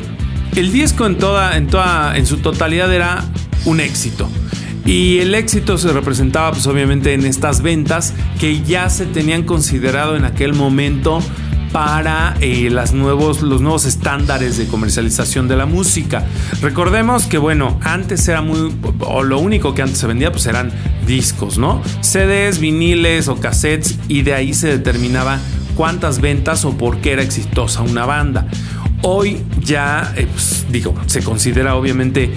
el 0.56 0.72
disco 0.72 1.06
en 1.06 1.18
toda, 1.18 1.56
en 1.56 1.68
toda, 1.68 2.16
en 2.16 2.26
su 2.26 2.38
totalidad 2.38 2.92
era 2.92 3.24
un 3.64 3.80
éxito. 3.80 4.28
Y 4.88 5.18
el 5.18 5.34
éxito 5.34 5.76
se 5.76 5.92
representaba 5.92 6.52
pues 6.52 6.66
obviamente 6.66 7.12
en 7.12 7.26
estas 7.26 7.60
ventas 7.60 8.14
que 8.40 8.62
ya 8.62 8.88
se 8.88 9.04
tenían 9.04 9.42
considerado 9.42 10.16
en 10.16 10.24
aquel 10.24 10.54
momento 10.54 11.20
para 11.72 12.34
eh, 12.40 12.70
nuevos, 12.94 13.42
los 13.42 13.60
nuevos 13.60 13.84
estándares 13.84 14.56
de 14.56 14.66
comercialización 14.66 15.46
de 15.46 15.56
la 15.56 15.66
música. 15.66 16.24
Recordemos 16.62 17.26
que, 17.26 17.36
bueno, 17.36 17.78
antes 17.82 18.26
era 18.28 18.40
muy, 18.40 18.74
o 19.00 19.22
lo 19.22 19.38
único 19.38 19.74
que 19.74 19.82
antes 19.82 19.98
se 19.98 20.06
vendía, 20.06 20.32
pues 20.32 20.46
eran 20.46 20.72
discos, 21.06 21.58
¿no? 21.58 21.82
CDs, 22.00 22.58
viniles 22.58 23.28
o 23.28 23.36
cassettes, 23.38 23.98
y 24.08 24.22
de 24.22 24.32
ahí 24.32 24.54
se 24.54 24.68
determinaba 24.68 25.38
cuántas 25.76 26.22
ventas 26.22 26.64
o 26.64 26.78
por 26.78 27.02
qué 27.02 27.12
era 27.12 27.22
exitosa 27.22 27.82
una 27.82 28.06
banda. 28.06 28.48
Hoy 29.02 29.42
ya, 29.60 30.14
eh, 30.16 30.26
pues, 30.32 30.64
digo, 30.70 30.94
se 31.04 31.22
considera 31.22 31.76
obviamente 31.76 32.32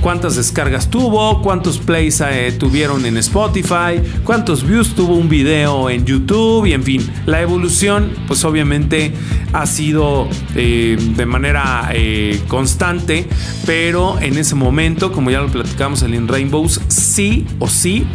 cuántas 0.00 0.36
descargas 0.36 0.90
tuvo, 0.90 1.42
cuántos 1.42 1.78
plays 1.78 2.20
eh, 2.20 2.52
tuvieron 2.58 3.04
en 3.06 3.16
Spotify, 3.18 4.00
cuántos 4.24 4.66
views 4.66 4.94
tuvo 4.94 5.14
un 5.14 5.28
video 5.28 5.90
en 5.90 6.04
YouTube 6.04 6.66
y 6.66 6.72
en 6.72 6.82
fin, 6.82 7.10
la 7.26 7.40
evolución 7.40 8.12
pues 8.26 8.44
obviamente 8.44 9.12
ha 9.52 9.66
sido 9.66 10.28
eh, 10.54 10.96
de 11.16 11.26
manera 11.26 11.90
eh, 11.92 12.40
constante, 12.48 13.26
pero 13.66 14.18
en 14.20 14.38
ese 14.38 14.54
momento, 14.54 15.12
como 15.12 15.30
ya 15.30 15.40
lo 15.40 15.48
platicamos 15.48 16.02
en 16.02 16.28
Rainbows, 16.28 16.80
sí 16.88 17.46
o 17.58 17.68
sí 17.68 18.06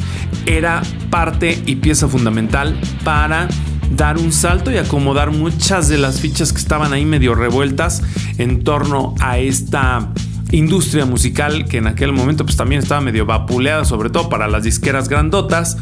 era 0.46 0.82
parte 1.10 1.62
y 1.66 1.76
pieza 1.76 2.08
fundamental 2.08 2.80
para 3.04 3.48
dar 3.96 4.18
un 4.18 4.32
salto 4.32 4.72
y 4.72 4.78
acomodar 4.78 5.32
muchas 5.32 5.88
de 5.88 5.98
las 5.98 6.20
fichas 6.20 6.52
que 6.52 6.60
estaban 6.60 6.94
ahí 6.94 7.06
medio 7.06 7.36
revueltas 7.36 8.02
en 8.38 8.64
torno 8.64 9.16
a 9.20 9.38
esta 9.38 10.12
industria 10.52 11.06
musical 11.06 11.66
que 11.66 11.78
en 11.78 11.88
aquel 11.88 12.12
momento 12.12 12.46
pues 12.46 12.58
también 12.58 12.82
estaba 12.82 13.02
medio 13.02 13.26
vapuleada, 13.26 13.86
sobre 13.86 14.10
todo 14.10 14.30
para 14.30 14.48
las 14.48 14.64
disqueras 14.64 15.10
grandotas 15.10 15.78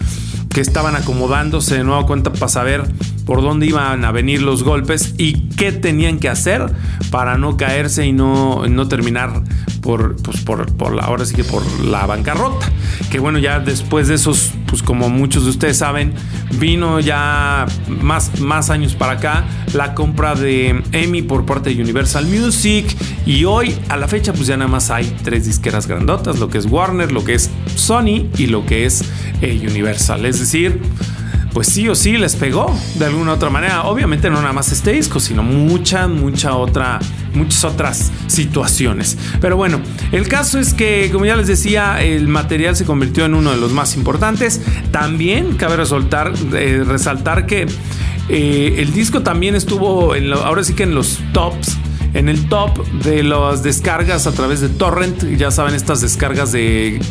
que 0.53 0.62
estaban 0.62 0.96
acomodándose 0.96 1.77
de 1.77 1.84
nuevo 1.84 2.05
cuenta 2.05 2.32
para 2.32 2.48
saber 2.48 2.84
por 3.25 3.41
dónde 3.41 3.65
iban 3.65 4.05
a 4.05 4.12
venir 4.12 4.41
los 4.41 4.63
golpes 4.63 5.15
y 5.17 5.48
qué 5.50 5.72
tenían 5.72 6.20
que 6.20 6.29
hacer 6.29 6.65
para 7.10 7.38
no 7.38 7.58
caerse 7.58 8.05
y 8.05 8.13
no, 8.13 8.67
no 8.67 8.88
terminar 8.88 9.43
por, 9.84 10.16
pues 10.24 10.42
por, 10.42 10.72
por 10.74 10.96
la, 10.96 11.04
ahora 11.04 11.25
sí 11.25 11.36
que 11.36 11.44
por 11.44 11.63
la 11.82 12.06
bancarrota. 12.08 12.72
Que 13.12 13.20
bueno, 13.20 13.38
ya 13.38 13.60
después 13.60 14.08
de 14.08 14.16
esos, 14.16 14.52
pues 14.68 14.82
como 14.82 15.10
muchos 15.10 15.44
de 15.44 15.52
ustedes 15.52 15.78
saben, 15.78 16.13
vino 16.54 17.00
ya 17.00 17.68
más, 17.88 18.40
más 18.40 18.70
años 18.70 18.96
para 18.96 19.13
acá 19.13 19.44
la 19.74 19.94
compra 19.94 20.34
de 20.36 20.82
EMI 20.92 21.24
por 21.24 21.46
parte 21.46 21.74
de 21.74 21.82
Universal 21.82 22.25
Music 22.25 22.86
y 23.25 23.46
hoy 23.46 23.75
a 23.90 23.98
la 23.98 24.08
fecha 24.08 24.34
pues 24.34 24.48
ya 24.48 24.58
nada 24.58 24.70
más 24.70 24.90
hay 24.90 25.16
tres 25.24 25.46
disqueras 25.46 25.88
grandotas, 25.88 26.40
lo 26.40 26.50
que 26.50 26.58
es 26.58 26.66
Warner, 26.66 27.12
lo 27.12 27.24
que 27.24 27.36
es 27.36 27.50
Sony 27.75 28.30
y 28.38 28.48
lo 28.48 28.66
que 28.66 28.86
es 28.86 29.04
eh, 29.42 29.66
Universal. 29.70 30.25
Es 30.25 30.40
decir, 30.40 30.80
pues 31.53 31.67
sí 31.67 31.88
o 31.88 31.95
sí 31.95 32.17
les 32.17 32.36
pegó 32.36 32.75
de 32.95 33.05
alguna 33.05 33.33
otra 33.33 33.50
manera. 33.50 33.83
Obviamente 33.83 34.29
no 34.29 34.41
nada 34.41 34.53
más 34.53 34.72
este 34.72 34.91
disco, 34.91 35.19
sino 35.19 35.43
mucha, 35.43 36.07
mucha 36.07 36.55
otra, 36.55 37.00
muchas 37.33 37.63
otras 37.63 38.12
situaciones. 38.27 39.17
Pero 39.39 39.55
bueno, 39.55 39.79
el 40.12 40.27
caso 40.27 40.60
es 40.60 40.74
que, 40.74 41.10
como 41.12 41.25
ya 41.25 41.36
les 41.36 41.48
decía, 41.48 42.01
el 42.01 42.27
material 42.27 42.75
se 42.75 42.86
convirtió 42.86 43.25
en 43.25 43.36
uno 43.36 43.51
de 43.51 43.57
los 43.57 43.72
más 43.72 43.95
importantes. 43.95 44.62
También 44.91 45.55
cabe 45.55 45.77
resaltar, 45.77 46.33
eh, 46.53 46.83
resaltar 46.86 47.45
que 47.45 47.67
eh, 48.29 48.75
el 48.79 48.93
disco 48.93 49.22
también 49.22 49.55
estuvo, 49.55 50.15
en 50.15 50.33
ahora 50.33 50.63
sí 50.63 50.74
que 50.74 50.83
en 50.83 50.95
los 50.95 51.19
tops 51.33 51.77
en 52.13 52.29
el 52.29 52.48
top 52.48 52.86
de 53.03 53.24
las 53.24 53.63
descargas 53.63 54.27
a 54.27 54.32
través 54.32 54.62
de 54.62 54.70
torrent. 54.70 55.24
Ya 55.38 55.51
saben, 55.51 55.74
estas 55.74 56.01
descargas 56.01 56.51
de 56.51 57.01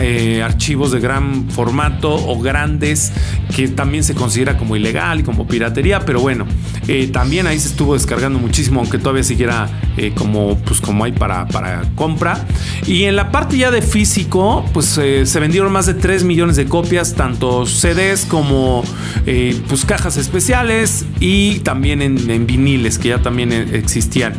eh, 0.00 0.42
archivos 0.42 0.92
de 0.92 1.00
gran 1.00 1.50
formato 1.50 2.14
o 2.14 2.40
grandes 2.40 3.12
que 3.54 3.68
también 3.68 4.04
se 4.04 4.14
considera 4.14 4.56
como 4.56 4.76
ilegal 4.76 5.20
y 5.20 5.22
como 5.22 5.46
piratería, 5.46 6.00
pero 6.00 6.20
bueno, 6.20 6.46
eh, 6.88 7.08
también 7.08 7.46
ahí 7.46 7.58
se 7.58 7.68
estuvo 7.68 7.94
descargando 7.94 8.38
muchísimo, 8.38 8.80
aunque 8.80 8.98
todavía 8.98 9.24
siguiera 9.24 9.68
eh, 9.96 10.12
como, 10.16 10.56
pues, 10.58 10.80
como 10.80 11.04
hay 11.04 11.12
para, 11.12 11.46
para 11.48 11.82
compra. 11.94 12.46
Y 12.86 13.04
en 13.04 13.16
la 13.16 13.30
parte 13.30 13.58
ya 13.58 13.70
de 13.70 13.82
físico, 13.82 14.64
pues 14.72 14.86
se 14.86 15.40
vendieron 15.40 15.72
más 15.72 15.86
de 15.86 15.94
3 15.94 16.24
millones 16.24 16.56
de 16.56 16.66
copias, 16.66 17.14
tanto 17.14 17.66
CDs 17.66 18.24
como 18.24 18.84
pues, 19.68 19.84
cajas 19.84 20.16
especiales 20.16 21.04
y 21.20 21.58
también 21.60 22.00
en, 22.02 22.30
en 22.30 22.46
viniles 22.46 22.98
que 22.98 23.08
ya 23.08 23.18
también 23.18 23.52
existían. 23.52 24.34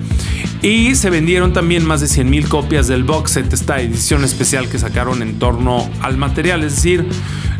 Y 0.61 0.95
se 0.95 1.09
vendieron 1.09 1.51
también 1.51 1.85
más 1.85 1.99
de 2.01 2.07
100 2.07 2.29
mil 2.29 2.47
copias 2.47 2.87
del 2.87 3.03
box 3.03 3.31
set, 3.31 3.51
esta 3.51 3.81
edición 3.81 4.23
especial 4.23 4.69
que 4.69 4.79
sacaron 4.79 5.21
en 5.21 5.37
torno 5.37 5.89
al 6.01 6.17
material. 6.17 6.63
Es 6.63 6.75
decir, 6.75 7.05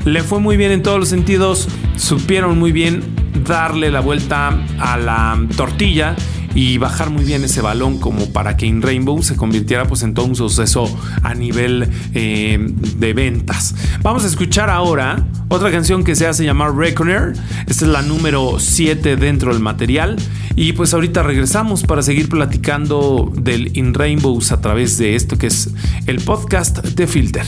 le 0.05 0.23
fue 0.23 0.39
muy 0.39 0.55
bien 0.55 0.71
en 0.71 0.81
todos 0.81 0.99
los 0.99 1.09
sentidos, 1.09 1.67
supieron 1.97 2.57
muy 2.57 2.71
bien 2.71 3.03
darle 3.45 3.91
la 3.91 3.99
vuelta 3.99 4.57
a 4.79 4.97
la 4.97 5.37
tortilla 5.57 6.15
y 6.55 6.77
bajar 6.77 7.09
muy 7.09 7.25
bien 7.25 7.43
ese 7.43 7.61
balón 7.61 7.99
como 7.99 8.31
para 8.31 8.57
que 8.57 8.65
In 8.65 8.81
Rainbow 8.81 9.21
se 9.23 9.35
convirtiera 9.35 9.85
pues 9.85 10.03
en 10.03 10.13
todo 10.13 10.25
un 10.25 10.35
suceso 10.35 10.85
a 11.21 11.33
nivel 11.33 11.89
eh, 12.13 12.57
de 12.97 13.13
ventas. 13.13 13.75
Vamos 14.01 14.23
a 14.23 14.27
escuchar 14.27 14.69
ahora 14.69 15.25
otra 15.47 15.71
canción 15.71 16.03
que 16.03 16.15
se 16.15 16.27
hace 16.27 16.45
llamar 16.45 16.75
Reckoner. 16.75 17.33
Esta 17.67 17.85
es 17.85 17.91
la 17.91 18.01
número 18.01 18.59
7 18.59 19.15
dentro 19.15 19.53
del 19.53 19.61
material. 19.61 20.15
Y 20.55 20.73
pues 20.73 20.93
ahorita 20.93 21.23
regresamos 21.23 21.83
para 21.83 22.01
seguir 22.03 22.29
platicando 22.29 23.31
del 23.35 23.75
In 23.75 23.93
Rainbows 23.93 24.51
a 24.51 24.61
través 24.61 24.97
de 24.97 25.15
esto 25.15 25.37
que 25.37 25.47
es 25.47 25.69
el 26.05 26.21
podcast 26.21 26.79
de 26.79 27.07
Filter. 27.07 27.45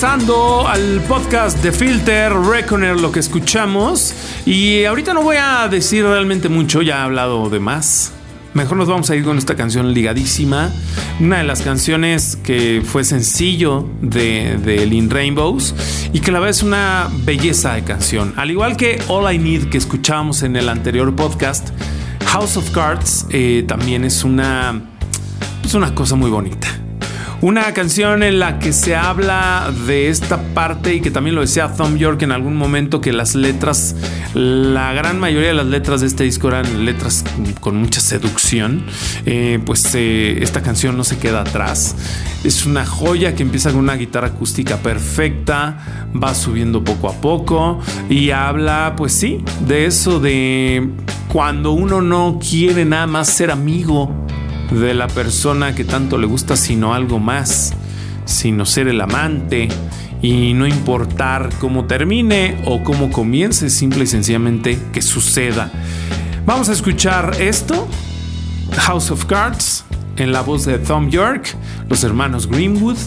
Regresando 0.00 0.68
al 0.68 1.00
podcast 1.08 1.60
de 1.60 1.72
Filter, 1.72 2.32
Reckoner, 2.32 3.00
lo 3.00 3.10
que 3.10 3.18
escuchamos. 3.18 4.14
Y 4.46 4.84
ahorita 4.84 5.12
no 5.12 5.24
voy 5.24 5.38
a 5.40 5.66
decir 5.66 6.04
realmente 6.04 6.48
mucho, 6.48 6.82
ya 6.82 6.98
he 6.98 7.00
hablado 7.00 7.50
de 7.50 7.58
más. 7.58 8.12
Mejor 8.54 8.76
nos 8.76 8.86
vamos 8.86 9.10
a 9.10 9.16
ir 9.16 9.24
con 9.24 9.38
esta 9.38 9.56
canción 9.56 9.92
ligadísima. 9.92 10.70
Una 11.18 11.38
de 11.38 11.44
las 11.44 11.62
canciones 11.62 12.36
que 12.36 12.80
fue 12.84 13.02
sencillo 13.02 13.88
de, 14.00 14.58
de 14.58 15.06
Rainbows 15.08 15.74
y 16.12 16.20
que 16.20 16.30
la 16.30 16.38
verdad 16.38 16.50
es 16.50 16.62
una 16.62 17.10
belleza 17.24 17.74
de 17.74 17.82
canción. 17.82 18.34
Al 18.36 18.52
igual 18.52 18.76
que 18.76 19.02
All 19.08 19.34
I 19.34 19.38
Need 19.38 19.68
que 19.68 19.78
escuchábamos 19.78 20.44
en 20.44 20.54
el 20.54 20.68
anterior 20.68 21.12
podcast, 21.16 21.70
House 22.26 22.56
of 22.56 22.70
Cards 22.70 23.26
eh, 23.30 23.64
también 23.66 24.04
es 24.04 24.22
una, 24.22 24.80
es 25.64 25.74
una 25.74 25.92
cosa 25.92 26.14
muy 26.14 26.30
bonita. 26.30 26.57
Una 27.40 27.72
canción 27.72 28.24
en 28.24 28.40
la 28.40 28.58
que 28.58 28.72
se 28.72 28.96
habla 28.96 29.72
de 29.86 30.08
esta 30.08 30.42
parte 30.54 30.94
y 30.94 31.00
que 31.00 31.12
también 31.12 31.36
lo 31.36 31.42
decía 31.42 31.72
Tom 31.72 31.96
York 31.96 32.22
en 32.22 32.32
algún 32.32 32.56
momento 32.56 33.00
que 33.00 33.12
las 33.12 33.36
letras, 33.36 33.94
la 34.34 34.92
gran 34.92 35.20
mayoría 35.20 35.50
de 35.50 35.54
las 35.54 35.66
letras 35.66 36.00
de 36.00 36.08
este 36.08 36.24
disco 36.24 36.48
eran 36.48 36.84
letras 36.84 37.24
con 37.60 37.76
mucha 37.76 38.00
seducción. 38.00 38.84
Eh, 39.24 39.60
pues 39.64 39.94
eh, 39.94 40.42
esta 40.42 40.62
canción 40.62 40.96
no 40.96 41.04
se 41.04 41.16
queda 41.18 41.42
atrás. 41.42 41.94
Es 42.42 42.66
una 42.66 42.84
joya 42.84 43.36
que 43.36 43.44
empieza 43.44 43.70
con 43.70 43.80
una 43.80 43.94
guitarra 43.94 44.28
acústica 44.28 44.78
perfecta, 44.78 46.08
va 46.20 46.34
subiendo 46.34 46.82
poco 46.82 47.08
a 47.08 47.12
poco 47.20 47.78
y 48.10 48.32
habla, 48.32 48.94
pues 48.96 49.12
sí, 49.12 49.44
de 49.64 49.86
eso 49.86 50.18
de 50.18 50.90
cuando 51.28 51.70
uno 51.70 52.00
no 52.00 52.40
quiere 52.40 52.84
nada 52.84 53.06
más 53.06 53.28
ser 53.28 53.52
amigo 53.52 54.26
de 54.70 54.94
la 54.94 55.08
persona 55.08 55.74
que 55.74 55.84
tanto 55.84 56.18
le 56.18 56.26
gusta, 56.26 56.56
sino 56.56 56.94
algo 56.94 57.18
más, 57.18 57.74
sino 58.24 58.66
ser 58.66 58.88
el 58.88 59.00
amante 59.00 59.68
y 60.20 60.52
no 60.54 60.66
importar 60.66 61.50
cómo 61.60 61.86
termine 61.86 62.60
o 62.64 62.82
cómo 62.82 63.10
comience, 63.10 63.70
simple 63.70 64.04
y 64.04 64.06
sencillamente 64.06 64.78
que 64.92 65.02
suceda. 65.02 65.70
Vamos 66.44 66.68
a 66.68 66.72
escuchar 66.72 67.36
esto, 67.40 67.88
House 68.76 69.10
of 69.10 69.24
Cards, 69.26 69.84
en 70.18 70.32
la 70.32 70.42
voz 70.42 70.64
de 70.64 70.78
Tom 70.78 71.10
York, 71.10 71.56
los 71.88 72.04
hermanos 72.04 72.48
Greenwood 72.48 72.98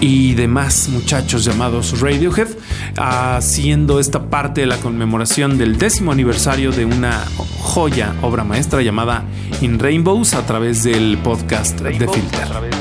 y 0.00 0.34
demás 0.34 0.88
muchachos 0.88 1.44
llamados 1.44 2.00
Radiohead, 2.00 2.48
haciendo 2.96 4.00
esta 4.00 4.30
parte 4.30 4.62
de 4.62 4.66
la 4.66 4.76
conmemoración 4.78 5.58
del 5.58 5.78
décimo 5.78 6.12
aniversario 6.12 6.72
de 6.72 6.84
una 6.84 7.24
joya, 7.60 8.14
obra 8.22 8.44
maestra 8.44 8.82
llamada 8.82 9.24
In 9.60 9.78
Rainbows 9.78 10.34
a 10.34 10.46
través 10.46 10.84
del 10.84 11.18
podcast 11.18 11.80
de 11.80 12.08
Filter. 12.08 12.73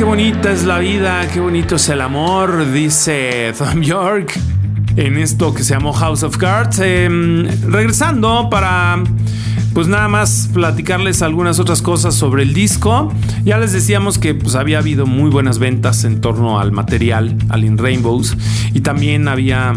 Es 0.00 0.64
la 0.64 0.78
vida, 0.78 1.26
qué 1.32 1.40
bonito 1.40 1.74
es 1.74 1.88
el 1.88 2.00
amor, 2.00 2.70
dice 2.70 3.52
Tom 3.58 3.82
York 3.82 4.32
en 4.94 5.16
esto 5.16 5.52
que 5.52 5.64
se 5.64 5.74
llamó 5.74 5.92
House 5.92 6.22
of 6.22 6.36
Cards. 6.36 6.78
Em, 6.78 7.48
regresando 7.66 8.48
para 8.48 9.02
pues 9.74 9.88
nada 9.88 10.06
más 10.06 10.50
platicarles 10.54 11.20
algunas 11.20 11.58
otras 11.58 11.82
cosas 11.82 12.14
sobre 12.14 12.44
el 12.44 12.54
disco. 12.54 13.12
Ya 13.44 13.58
les 13.58 13.72
decíamos 13.72 14.18
que 14.18 14.34
pues 14.34 14.54
había 14.54 14.78
habido 14.78 15.04
muy 15.04 15.30
buenas 15.30 15.58
ventas 15.58 16.04
en 16.04 16.20
torno 16.20 16.60
al 16.60 16.70
material, 16.70 17.36
al 17.48 17.64
In 17.64 17.76
Rainbows, 17.76 18.36
y 18.72 18.80
también 18.82 19.26
había 19.26 19.74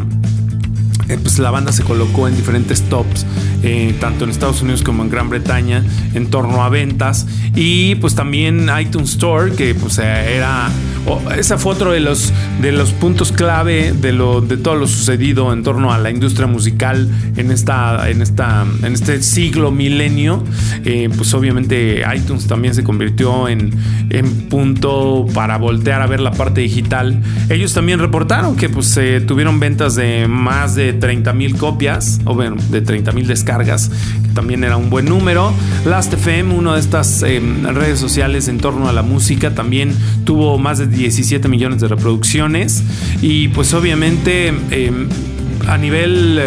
eh, 1.11 1.17
pues 1.21 1.39
la 1.39 1.51
banda 1.51 1.73
se 1.73 1.83
colocó 1.83 2.27
en 2.27 2.35
diferentes 2.35 2.83
tops, 2.83 3.25
eh, 3.63 3.93
tanto 3.99 4.23
en 4.23 4.29
Estados 4.29 4.61
Unidos 4.61 4.81
como 4.81 5.03
en 5.03 5.09
Gran 5.09 5.29
Bretaña, 5.29 5.83
en 6.13 6.27
torno 6.27 6.63
a 6.63 6.69
ventas. 6.69 7.27
Y 7.53 7.95
pues 7.95 8.15
también 8.15 8.69
iTunes 8.79 9.11
Store, 9.11 9.51
que 9.51 9.75
pues 9.75 9.97
era 9.97 10.69
esa 11.37 11.57
fue 11.57 11.73
otro 11.73 11.91
de 11.91 11.99
los, 11.99 12.31
de 12.61 12.71
los 12.71 12.91
puntos 12.91 13.31
clave 13.31 13.91
de, 13.91 14.11
lo, 14.11 14.41
de 14.41 14.57
todo 14.57 14.75
lo 14.75 14.87
sucedido 14.87 15.51
en 15.51 15.63
torno 15.63 15.91
a 15.91 15.97
la 15.97 16.11
industria 16.11 16.47
musical 16.47 17.09
en, 17.35 17.51
esta, 17.51 18.09
en, 18.09 18.21
esta, 18.21 18.65
en 18.83 18.93
este 18.93 19.21
siglo 19.21 19.71
milenio. 19.71 20.43
Eh, 20.85 21.09
pues 21.15 21.33
obviamente 21.33 22.03
iTunes 22.15 22.47
también 22.47 22.75
se 22.75 22.83
convirtió 22.83 23.47
en, 23.47 23.71
en 24.09 24.47
punto 24.49 25.25
para 25.33 25.57
voltear 25.57 26.01
a 26.01 26.07
ver 26.07 26.19
la 26.19 26.31
parte 26.31 26.61
digital. 26.61 27.21
Ellos 27.49 27.73
también 27.73 27.99
reportaron 27.99 28.55
que 28.55 28.69
pues 28.69 28.99
tuvieron 29.27 29.59
ventas 29.59 29.95
de 29.95 30.27
más 30.27 30.75
de 30.75 30.93
30 31.01 31.33
mil 31.33 31.57
copias, 31.57 32.21
o 32.23 32.33
bueno, 32.33 32.55
de 32.69 32.79
30 32.79 33.11
mil 33.11 33.27
descargas, 33.27 33.91
que 34.23 34.29
también 34.29 34.63
era 34.63 34.77
un 34.77 34.89
buen 34.89 35.05
número. 35.05 35.51
Last.fm, 35.85 36.53
una 36.53 36.75
de 36.75 36.79
estas 36.79 37.23
em, 37.23 37.65
redes 37.65 37.99
sociales 37.99 38.47
en 38.47 38.59
torno 38.59 38.87
a 38.87 38.93
la 38.93 39.01
música, 39.01 39.53
también 39.53 39.93
tuvo 40.23 40.57
más 40.57 40.77
de 40.77 40.87
17 40.87 41.49
millones 41.49 41.81
de 41.81 41.89
reproducciones. 41.89 42.83
Y 43.21 43.49
pues 43.49 43.73
obviamente 43.73 44.47
em, 44.47 45.09
a 45.67 45.77
nivel 45.77 46.39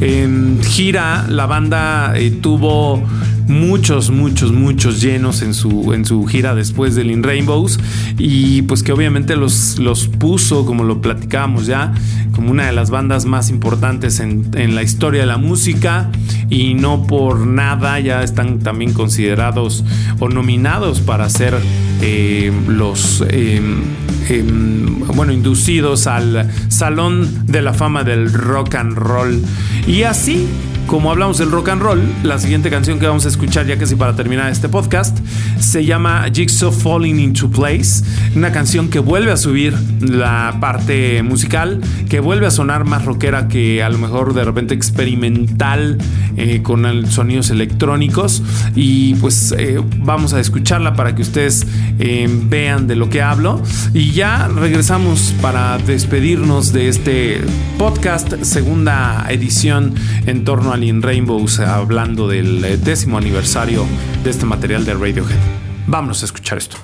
em, 0.00 0.60
gira, 0.62 1.26
la 1.28 1.46
banda 1.46 2.12
eh, 2.16 2.30
tuvo 2.30 3.02
muchos, 3.46 4.10
muchos, 4.10 4.52
muchos 4.52 5.00
llenos 5.00 5.42
en 5.42 5.54
su, 5.54 5.92
en 5.92 6.04
su 6.04 6.24
gira 6.26 6.54
después 6.54 6.94
del 6.94 7.10
In 7.10 7.22
Rainbows. 7.22 7.78
Y 8.18 8.62
pues 8.62 8.82
que 8.82 8.92
obviamente 8.92 9.36
los, 9.36 9.78
los 9.78 10.06
puso, 10.06 10.64
como 10.64 10.84
lo 10.84 11.00
platicábamos 11.00 11.66
ya, 11.66 11.92
como 12.34 12.50
una 12.50 12.66
de 12.66 12.72
las 12.72 12.90
bandas 12.90 13.26
más 13.26 13.50
importantes 13.50 14.20
en, 14.20 14.74
la 14.74 14.82
historia 14.82 15.20
de 15.20 15.26
la 15.26 15.38
música. 15.38 16.10
Y 16.48 16.74
no 16.74 17.06
por 17.06 17.46
nada 17.46 18.00
ya 18.00 18.22
están 18.22 18.58
también 18.58 18.92
considerados 18.92 19.84
o 20.18 20.28
nominados 20.28 21.00
para 21.00 21.28
ser 21.28 21.54
eh, 22.02 22.52
los 22.66 23.22
em, 23.28 23.82
em, 24.28 25.00
bueno 25.14 25.32
inducidos 25.32 26.06
al 26.06 26.50
Salón 26.68 27.46
de 27.46 27.62
la 27.62 27.72
Fama 27.72 28.04
del 28.04 28.32
Rock 28.32 28.74
and 28.76 28.96
Roll. 28.96 29.42
Y 29.86 30.02
así 30.02 30.46
como 30.90 31.12
hablamos 31.12 31.38
del 31.38 31.52
rock 31.52 31.68
and 31.68 31.82
roll, 31.82 32.02
la 32.24 32.36
siguiente 32.40 32.68
canción 32.68 32.98
que 32.98 33.06
vamos 33.06 33.24
a 33.24 33.28
escuchar 33.28 33.64
ya 33.64 33.78
casi 33.78 33.94
para 33.94 34.16
terminar 34.16 34.50
este 34.50 34.68
podcast 34.68 35.16
se 35.60 35.84
llama 35.84 36.26
Jigsaw 36.32 36.72
Falling 36.72 37.20
into 37.20 37.48
Place, 37.48 38.02
una 38.34 38.50
canción 38.50 38.88
que 38.88 38.98
vuelve 38.98 39.30
a 39.30 39.36
subir 39.36 39.72
la 40.00 40.56
parte 40.60 41.22
musical, 41.22 41.80
que 42.08 42.18
vuelve 42.18 42.46
a 42.46 42.50
sonar 42.50 42.86
más 42.86 43.04
rockera 43.04 43.46
que 43.46 43.84
a 43.84 43.88
lo 43.88 43.98
mejor 43.98 44.34
de 44.34 44.42
repente 44.42 44.74
experimental 44.74 45.96
eh, 46.36 46.62
con 46.62 47.06
sonidos 47.06 47.50
electrónicos. 47.50 48.42
Y 48.74 49.14
pues 49.16 49.54
eh, 49.56 49.80
vamos 49.98 50.32
a 50.32 50.40
escucharla 50.40 50.94
para 50.94 51.14
que 51.14 51.22
ustedes 51.22 51.66
eh, 51.98 52.28
vean 52.48 52.86
de 52.86 52.96
lo 52.96 53.10
que 53.10 53.22
hablo. 53.22 53.62
Y 53.92 54.10
ya 54.10 54.48
regresamos 54.48 55.34
para 55.40 55.78
despedirnos 55.78 56.72
de 56.72 56.88
este 56.88 57.40
podcast, 57.78 58.42
segunda 58.42 59.26
edición 59.28 59.94
en 60.26 60.44
torno 60.44 60.72
a 60.72 60.76
in 60.82 61.02
Rainbows 61.02 61.60
hablando 61.60 62.28
del 62.28 62.64
eh, 62.64 62.76
décimo 62.76 63.18
aniversario 63.18 63.86
de 64.22 64.30
este 64.30 64.46
material 64.46 64.84
de 64.84 64.94
Radiohead. 64.94 65.38
Vámonos 65.86 66.22
a 66.22 66.26
escuchar 66.26 66.58
esto. 66.58 66.76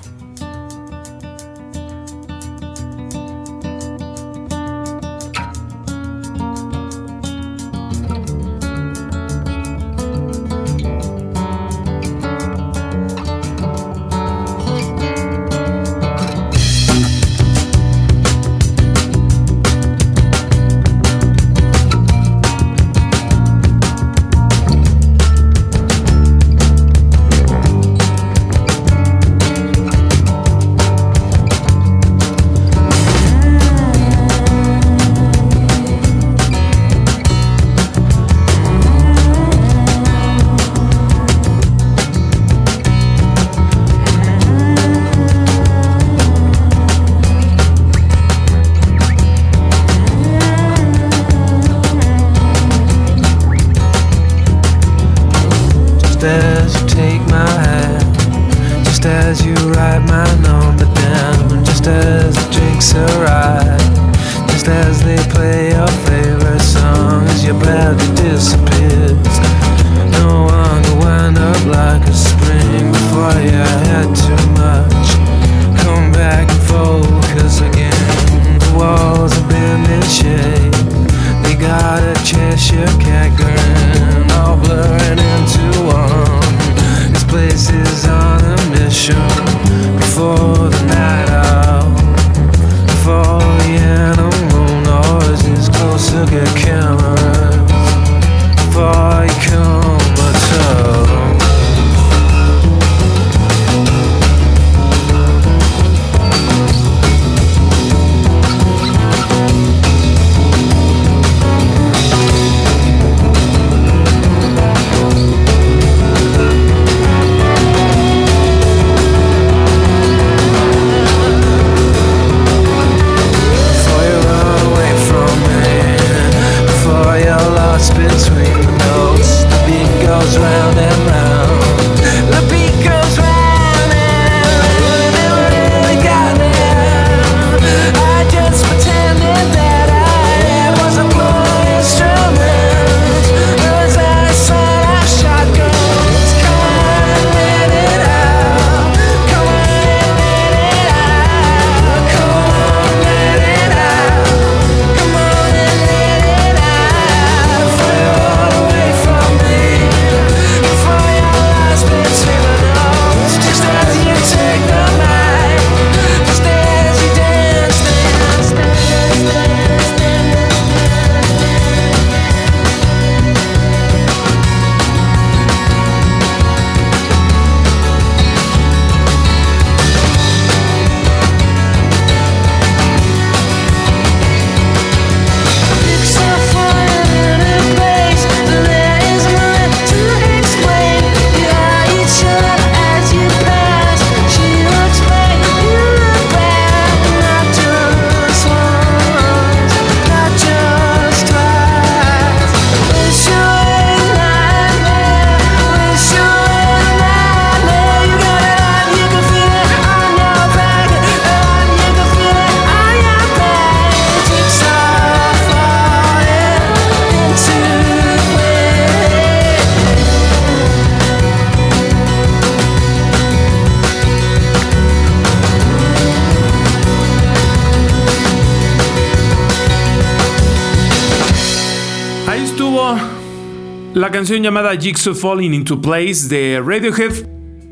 La 233.97 234.11
canción 234.11 234.43
llamada 234.43 234.75
Jigsaw 234.75 235.15
Falling 235.15 235.55
into 235.55 235.81
Place 235.81 236.27
de 236.27 236.61
Radiohead 236.63 237.27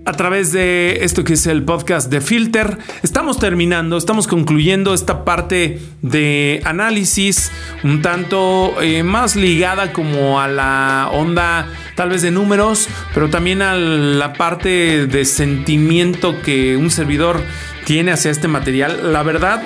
a 0.05 0.13
través 0.13 0.51
de 0.51 1.03
esto 1.03 1.23
que 1.23 1.33
es 1.33 1.45
el 1.45 1.63
podcast 1.63 2.09
de 2.09 2.19
Filter. 2.19 2.79
Estamos 3.03 3.37
terminando, 3.37 3.95
estamos 3.95 4.25
concluyendo 4.25 4.95
esta 4.95 5.23
parte 5.23 5.79
de 6.01 6.61
análisis 6.65 7.51
un 7.83 8.01
tanto 8.01 8.81
eh, 8.81 9.03
más 9.03 9.35
ligada 9.35 9.93
como 9.93 10.41
a 10.41 10.47
la 10.47 11.09
onda 11.13 11.67
tal 11.95 12.09
vez 12.09 12.23
de 12.23 12.31
números, 12.31 12.87
pero 13.13 13.29
también 13.29 13.61
a 13.61 13.75
la 13.75 14.33
parte 14.33 15.05
de 15.05 15.25
sentimiento 15.25 16.41
que 16.41 16.75
un 16.75 16.89
servidor 16.89 17.39
tiene 17.85 18.11
hacia 18.11 18.31
este 18.31 18.47
material. 18.47 19.13
La 19.13 19.21
verdad, 19.21 19.61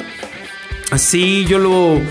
Sí, 0.97 1.45
yo 1.47 1.59
lo. 1.59 2.01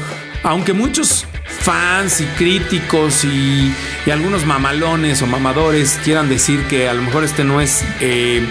Aunque 0.45 0.73
muchos 0.73 1.27
fans 1.69 2.23
y 2.23 2.25
críticos 2.25 3.27
y, 3.27 3.75
algunos 4.11 4.47
mamalones 4.47 5.21
o 5.21 5.27
mamadores 5.27 6.01
quieran 6.03 6.31
decir 6.31 6.65
que 6.65 6.89
a 6.89 6.95
lo 6.95 7.03
mejor 7.03 7.25
este 7.25 7.45
no 7.45 7.61
es 7.61 7.85
eh, 8.01 8.43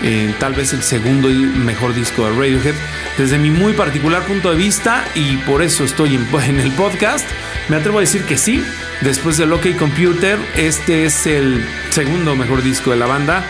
eh, 0.00 0.32
tal 0.38 0.54
vez 0.54 0.72
el 0.72 0.84
segundo 0.84 1.28
y 1.28 1.34
mejor 1.34 1.92
disco 1.92 2.24
de 2.24 2.30
Radiohead, 2.30 2.76
desde 3.18 3.36
mi 3.36 3.50
muy 3.50 3.72
particular 3.72 4.22
punto 4.22 4.52
de 4.52 4.56
vista 4.56 5.04
y 5.16 5.38
por 5.38 5.60
eso 5.60 5.82
estoy 5.82 6.14
en, 6.14 6.28
en 6.44 6.60
el 6.60 6.70
podcast, 6.70 7.28
me 7.68 7.74
atrevo 7.74 7.98
a 7.98 8.02
decir 8.02 8.22
que 8.22 8.38
sí. 8.38 8.64
Después 9.00 9.38
del 9.38 9.52
OK 9.52 9.76
Computer, 9.76 10.38
este 10.54 11.04
es 11.04 11.26
el 11.26 11.66
segundo 11.90 12.36
mejor 12.36 12.62
disco 12.62 12.92
de 12.92 12.96
la 12.96 13.06
banda. 13.06 13.44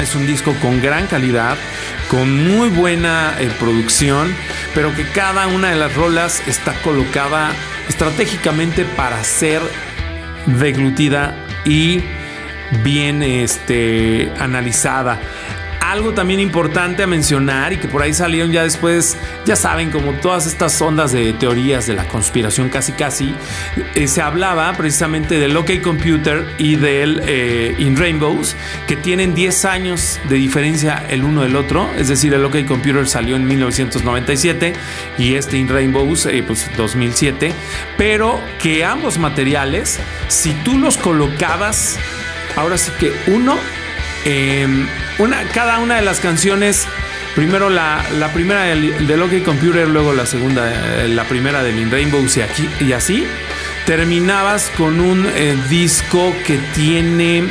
Es 0.00 0.14
un 0.14 0.28
disco 0.28 0.54
con 0.62 0.80
gran 0.80 1.08
calidad, 1.08 1.56
con 2.08 2.46
muy 2.46 2.68
buena 2.68 3.34
eh, 3.40 3.50
producción, 3.58 4.32
pero 4.76 4.94
que 4.94 5.08
cada 5.08 5.48
una 5.48 5.70
de 5.70 5.76
las 5.76 5.92
rolas 5.96 6.46
está 6.46 6.74
colocada 6.82 7.50
estratégicamente 7.88 8.84
para 8.84 9.22
ser 9.24 9.60
deglutida 10.46 11.34
y 11.64 12.02
bien 12.82 13.22
este, 13.22 14.32
analizada. 14.38 15.18
Algo 15.86 16.14
también 16.14 16.40
importante 16.40 17.04
a 17.04 17.06
mencionar 17.06 17.72
y 17.72 17.76
que 17.76 17.86
por 17.86 18.02
ahí 18.02 18.12
salieron 18.12 18.50
ya 18.50 18.64
después, 18.64 19.16
ya 19.44 19.54
saben, 19.54 19.92
como 19.92 20.14
todas 20.14 20.44
estas 20.48 20.82
ondas 20.82 21.12
de 21.12 21.32
teorías 21.32 21.86
de 21.86 21.94
la 21.94 22.08
conspiración 22.08 22.70
casi 22.70 22.90
casi, 22.90 23.32
eh, 23.94 24.08
se 24.08 24.20
hablaba 24.20 24.72
precisamente 24.72 25.38
del 25.38 25.56
OK 25.56 25.80
Computer 25.84 26.44
y 26.58 26.74
del 26.74 27.22
eh, 27.24 27.76
In 27.78 27.96
Rainbows, 27.96 28.56
que 28.88 28.96
tienen 28.96 29.36
10 29.36 29.64
años 29.64 30.18
de 30.28 30.34
diferencia 30.34 31.06
el 31.08 31.22
uno 31.22 31.42
del 31.42 31.54
otro, 31.54 31.88
es 31.96 32.08
decir, 32.08 32.34
el 32.34 32.44
OK 32.44 32.64
Computer 32.66 33.06
salió 33.06 33.36
en 33.36 33.46
1997 33.46 34.72
y 35.18 35.34
este 35.34 35.56
In 35.56 35.68
Rainbows, 35.68 36.26
eh, 36.26 36.42
pues 36.44 36.68
2007, 36.76 37.52
pero 37.96 38.40
que 38.60 38.84
ambos 38.84 39.18
materiales, 39.18 40.00
si 40.26 40.50
tú 40.64 40.78
los 40.78 40.96
colocabas, 40.96 41.96
ahora 42.56 42.76
sí 42.76 42.90
que 42.98 43.12
uno 43.28 43.56
eh, 44.28 44.66
una, 45.18 45.44
cada 45.54 45.78
una 45.78 45.94
de 45.94 46.02
las 46.02 46.18
canciones, 46.18 46.88
primero 47.36 47.70
la, 47.70 48.04
la 48.18 48.32
primera 48.32 48.64
del, 48.64 49.06
del 49.06 49.22
OK 49.22 49.44
Computer, 49.44 49.86
luego 49.86 50.12
la 50.12 50.26
segunda, 50.26 51.04
eh, 51.04 51.06
la 51.06 51.22
primera 51.24 51.62
del 51.62 51.78
In 51.78 51.92
Rainbows 51.92 52.36
y 52.80 52.92
así, 52.92 53.24
terminabas 53.84 54.72
con 54.76 54.98
un 54.98 55.26
eh, 55.26 55.56
disco 55.68 56.34
que 56.44 56.58
tiene 56.74 57.44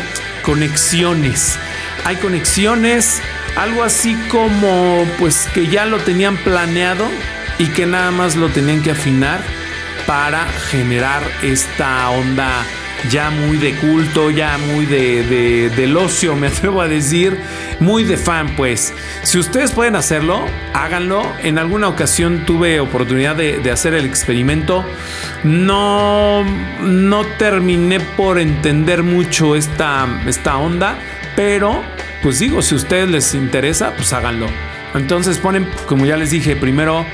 conexiones. 0.44 1.58
Hay 2.04 2.18
conexiones, 2.18 3.22
algo 3.56 3.82
así 3.82 4.16
como 4.28 5.08
pues 5.18 5.48
que 5.54 5.68
ya 5.68 5.86
lo 5.86 6.00
tenían 6.00 6.36
planeado 6.36 7.10
y 7.58 7.68
que 7.68 7.86
nada 7.86 8.12
más 8.12 8.36
lo 8.36 8.50
tenían 8.50 8.82
que 8.82 8.92
afinar 8.92 9.40
para 10.06 10.46
generar 10.70 11.24
esta 11.42 12.10
onda 12.10 12.66
ya 13.10 13.30
muy 13.30 13.58
de 13.58 13.76
culto, 13.76 14.32
ya 14.32 14.58
muy 14.58 14.86
de, 14.86 15.24
de, 15.24 15.70
del 15.70 15.96
ocio, 15.98 16.36
me 16.36 16.48
atrevo 16.56 16.82
a 16.82 16.88
decir, 16.88 17.40
muy 17.80 18.04
de 18.04 18.18
fan, 18.18 18.56
pues. 18.56 18.94
Si 19.24 19.38
ustedes 19.38 19.72
pueden 19.72 19.96
hacerlo, 19.96 20.46
háganlo. 20.74 21.26
En 21.44 21.58
alguna 21.58 21.88
ocasión 21.88 22.46
tuve 22.46 22.80
oportunidad 22.80 23.36
de, 23.36 23.60
de 23.60 23.72
hacer 23.72 23.94
el 23.94 24.06
experimento. 24.06 24.86
No, 25.44 26.44
no 26.82 27.26
terminé 27.38 28.00
por 28.00 28.40
entender 28.40 29.04
mucho 29.04 29.56
esta, 29.56 30.08
esta 30.26 30.58
onda, 30.58 30.98
pero 31.36 31.84
pues 32.24 32.40
digo, 32.40 32.62
si 32.62 32.74
a 32.74 32.78
ustedes 32.78 33.10
les 33.10 33.34
interesa, 33.34 33.94
pues 33.96 34.14
háganlo. 34.14 34.48
Entonces 34.96 35.38
ponen, 35.38 35.68
como 35.88 36.06
ya 36.06 36.18
les 36.18 36.32
dije, 36.32 36.56
primero 36.56 37.06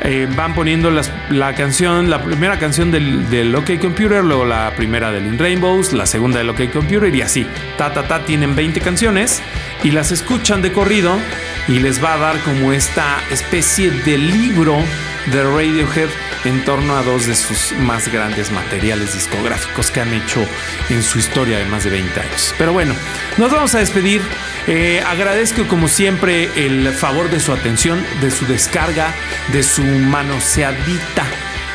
eh, 0.00 0.28
van 0.36 0.54
poniendo 0.54 0.90
la 0.90 1.54
canción, 1.54 2.08
la 2.08 2.22
primera 2.22 2.58
canción 2.58 2.90
del, 2.90 3.28
del, 3.30 3.54
OK 3.54 3.78
Computer, 3.80 4.22
luego 4.22 4.44
la 4.44 4.72
primera 4.76 5.10
del 5.10 5.26
In 5.26 5.38
Rainbows, 5.38 5.92
la 5.92 6.06
segunda 6.06 6.38
del 6.38 6.50
OK 6.50 6.70
Computer 6.72 7.14
y 7.14 7.22
así. 7.22 7.46
Ta, 7.76 7.92
ta, 7.92 8.06
ta, 8.06 8.20
tienen 8.20 8.54
20 8.54 8.80
canciones 8.80 9.42
y 9.82 9.90
las 9.90 10.12
escuchan 10.12 10.62
de 10.62 10.72
corrido 10.72 11.18
y 11.66 11.80
les 11.80 12.02
va 12.02 12.14
a 12.14 12.18
dar 12.18 12.38
como 12.40 12.72
esta 12.72 13.18
especie 13.30 13.90
de 13.90 14.18
libro 14.18 14.78
de 15.26 15.42
Radiohead 15.42 16.08
en 16.44 16.64
torno 16.64 16.96
a 16.96 17.02
dos 17.02 17.26
de 17.26 17.34
sus 17.34 17.72
más 17.80 18.10
grandes 18.10 18.50
materiales 18.50 19.14
discográficos 19.14 19.90
que 19.90 20.00
han 20.00 20.12
hecho 20.14 20.44
en 20.88 21.02
su 21.02 21.18
historia 21.18 21.58
de 21.58 21.64
más 21.66 21.84
de 21.84 21.90
20 21.90 22.20
años. 22.20 22.54
Pero 22.58 22.72
bueno, 22.72 22.94
nos 23.36 23.52
vamos 23.52 23.74
a 23.74 23.78
despedir. 23.78 24.22
Eh, 24.66 25.02
agradezco 25.06 25.66
como 25.66 25.88
siempre 25.88 26.50
el 26.56 26.88
favor 26.92 27.30
de 27.30 27.40
su 27.40 27.52
atención, 27.52 28.04
de 28.20 28.30
su 28.30 28.46
descarga, 28.46 29.14
de 29.52 29.62
su 29.62 29.82
manoseadita 29.82 31.24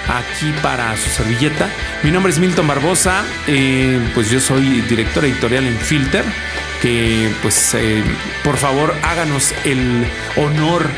aquí 0.07 0.53
para 0.61 0.95
su 0.97 1.09
servilleta. 1.09 1.69
Mi 2.03 2.11
nombre 2.11 2.31
es 2.31 2.39
Milton 2.39 2.67
Barbosa, 2.67 3.23
eh, 3.47 3.99
pues 4.13 4.29
yo 4.29 4.39
soy 4.39 4.81
director 4.81 5.25
editorial 5.25 5.65
en 5.65 5.77
Filter, 5.77 6.23
que 6.81 7.31
pues 7.41 7.73
eh, 7.75 8.03
por 8.43 8.57
favor 8.57 8.93
háganos 9.03 9.53
el 9.65 10.05
honor 10.35 10.89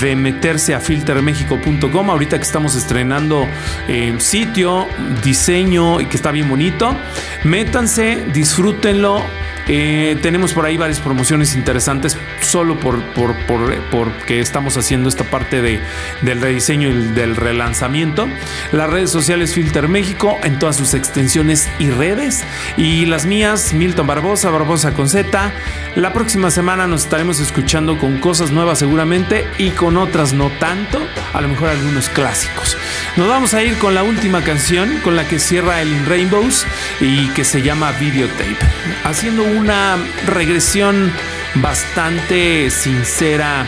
de 0.00 0.16
meterse 0.16 0.74
a 0.74 0.80
filtermexico.com 0.80 2.10
ahorita 2.10 2.38
que 2.38 2.44
estamos 2.44 2.74
estrenando 2.74 3.46
eh, 3.88 4.14
sitio, 4.18 4.86
diseño 5.22 6.00
y 6.00 6.06
que 6.06 6.16
está 6.16 6.30
bien 6.30 6.48
bonito. 6.48 6.96
Métanse, 7.44 8.24
disfrútenlo. 8.32 9.22
Eh, 9.68 10.16
tenemos 10.22 10.52
por 10.52 10.66
ahí 10.66 10.76
varias 10.76 11.00
promociones 11.00 11.54
interesantes 11.54 12.18
solo 12.40 12.78
por, 12.78 13.02
por, 13.12 13.34
por, 13.46 13.74
porque 13.90 14.40
estamos 14.40 14.76
haciendo 14.76 15.08
esta 15.08 15.24
parte 15.24 15.62
de, 15.62 15.80
del 16.22 16.40
rediseño 16.40 16.88
y 16.90 17.08
del 17.12 17.36
relanzamiento. 17.36 18.28
Las 18.72 18.90
redes 18.90 19.10
sociales 19.10 19.54
Filter 19.54 19.88
México 19.88 20.38
en 20.42 20.58
todas 20.58 20.76
sus 20.76 20.94
extensiones 20.94 21.68
y 21.78 21.90
redes. 21.90 22.44
Y 22.76 23.06
las 23.06 23.26
mías, 23.26 23.72
Milton 23.72 24.06
Barbosa, 24.06 24.50
Barbosa 24.50 24.92
con 24.92 25.08
Z. 25.08 25.52
La 25.96 26.12
próxima 26.12 26.50
semana 26.50 26.86
nos 26.86 27.04
estaremos 27.04 27.40
escuchando 27.40 27.98
con 27.98 28.18
cosas 28.18 28.50
nuevas 28.50 28.78
seguramente 28.78 29.46
y 29.58 29.70
con 29.70 29.96
otras 29.96 30.32
no 30.32 30.50
tanto. 30.58 31.00
A 31.32 31.40
lo 31.40 31.48
mejor 31.48 31.70
algunos 31.70 32.08
clásicos. 32.08 32.76
Nos 33.16 33.28
vamos 33.28 33.54
a 33.54 33.62
ir 33.62 33.78
con 33.78 33.94
la 33.94 34.02
última 34.02 34.42
canción 34.42 34.98
con 35.02 35.16
la 35.16 35.26
que 35.26 35.38
cierra 35.38 35.80
el 35.82 35.88
In 35.88 36.06
Rainbows 36.06 36.66
y 37.00 37.28
que 37.28 37.44
se 37.44 37.62
llama 37.62 37.92
Videotape. 37.92 38.56
Haciendo 39.04 39.44
una 39.56 39.96
regresión 40.26 41.12
bastante 41.56 42.70
sincera 42.70 43.66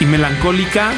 y 0.00 0.06
melancólica 0.06 0.92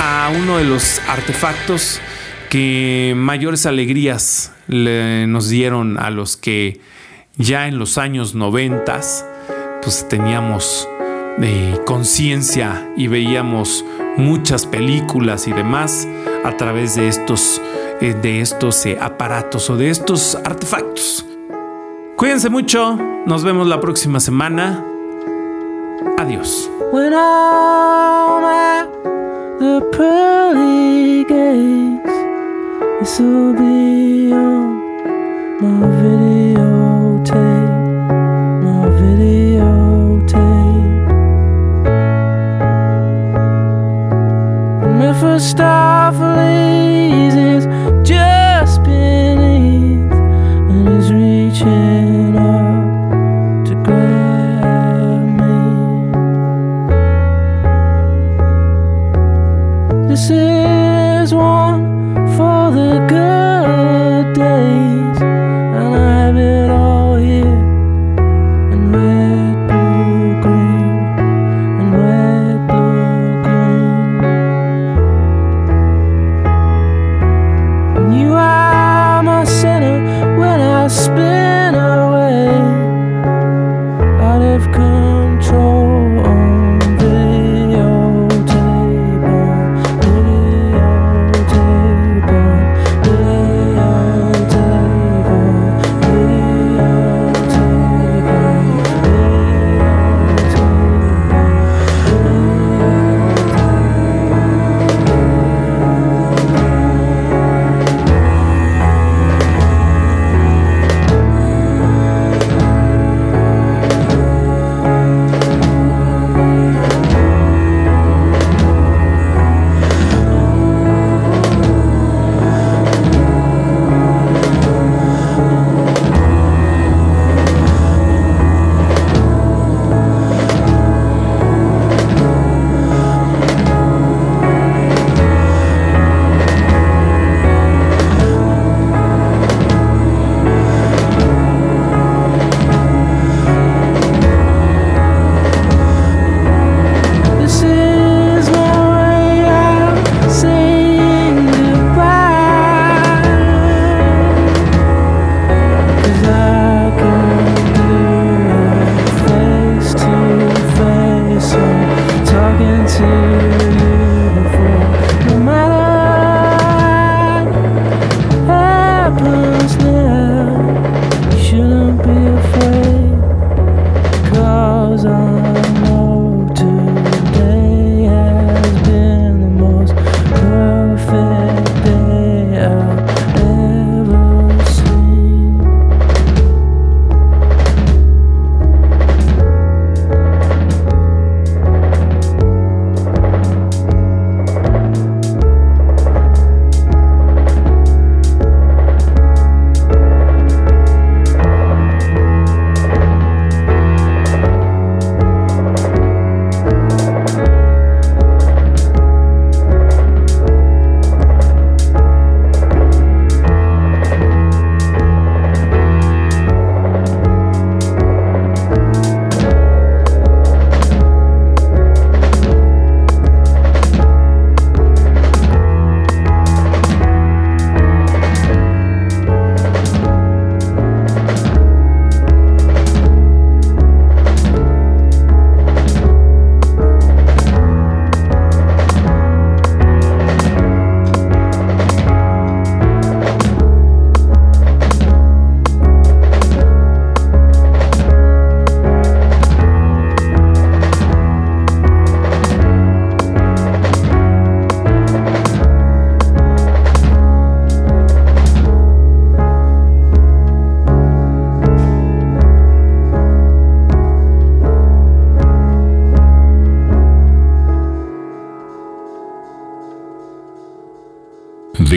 a 0.00 0.32
uno 0.34 0.58
de 0.58 0.64
los 0.64 1.00
artefactos 1.08 2.00
que 2.48 3.14
mayores 3.16 3.66
alegrías 3.66 4.52
le 4.66 5.26
nos 5.26 5.48
dieron 5.48 5.98
a 5.98 6.10
los 6.10 6.36
que 6.36 6.80
ya 7.36 7.68
en 7.68 7.78
los 7.78 7.98
años 7.98 8.34
noventas 8.34 9.24
pues 9.82 10.08
teníamos 10.08 10.88
eh, 11.40 11.78
conciencia 11.86 12.90
y 12.96 13.06
veíamos 13.06 13.84
muchas 14.16 14.66
películas 14.66 15.46
y 15.46 15.52
demás 15.52 16.08
a 16.44 16.56
través 16.56 16.96
de 16.96 17.08
estos, 17.08 17.62
eh, 18.00 18.14
de 18.20 18.40
estos 18.40 18.84
eh, 18.84 18.98
aparatos 19.00 19.70
o 19.70 19.76
de 19.76 19.90
estos 19.90 20.34
artefactos. 20.44 21.24
Cuídense 22.20 22.50
mucho, 22.50 22.98
nos 23.24 23.44
vemos 23.44 23.66
la 23.66 23.80
próxima 23.80 24.20
semana. 24.20 24.84
Adiós. 26.18 26.70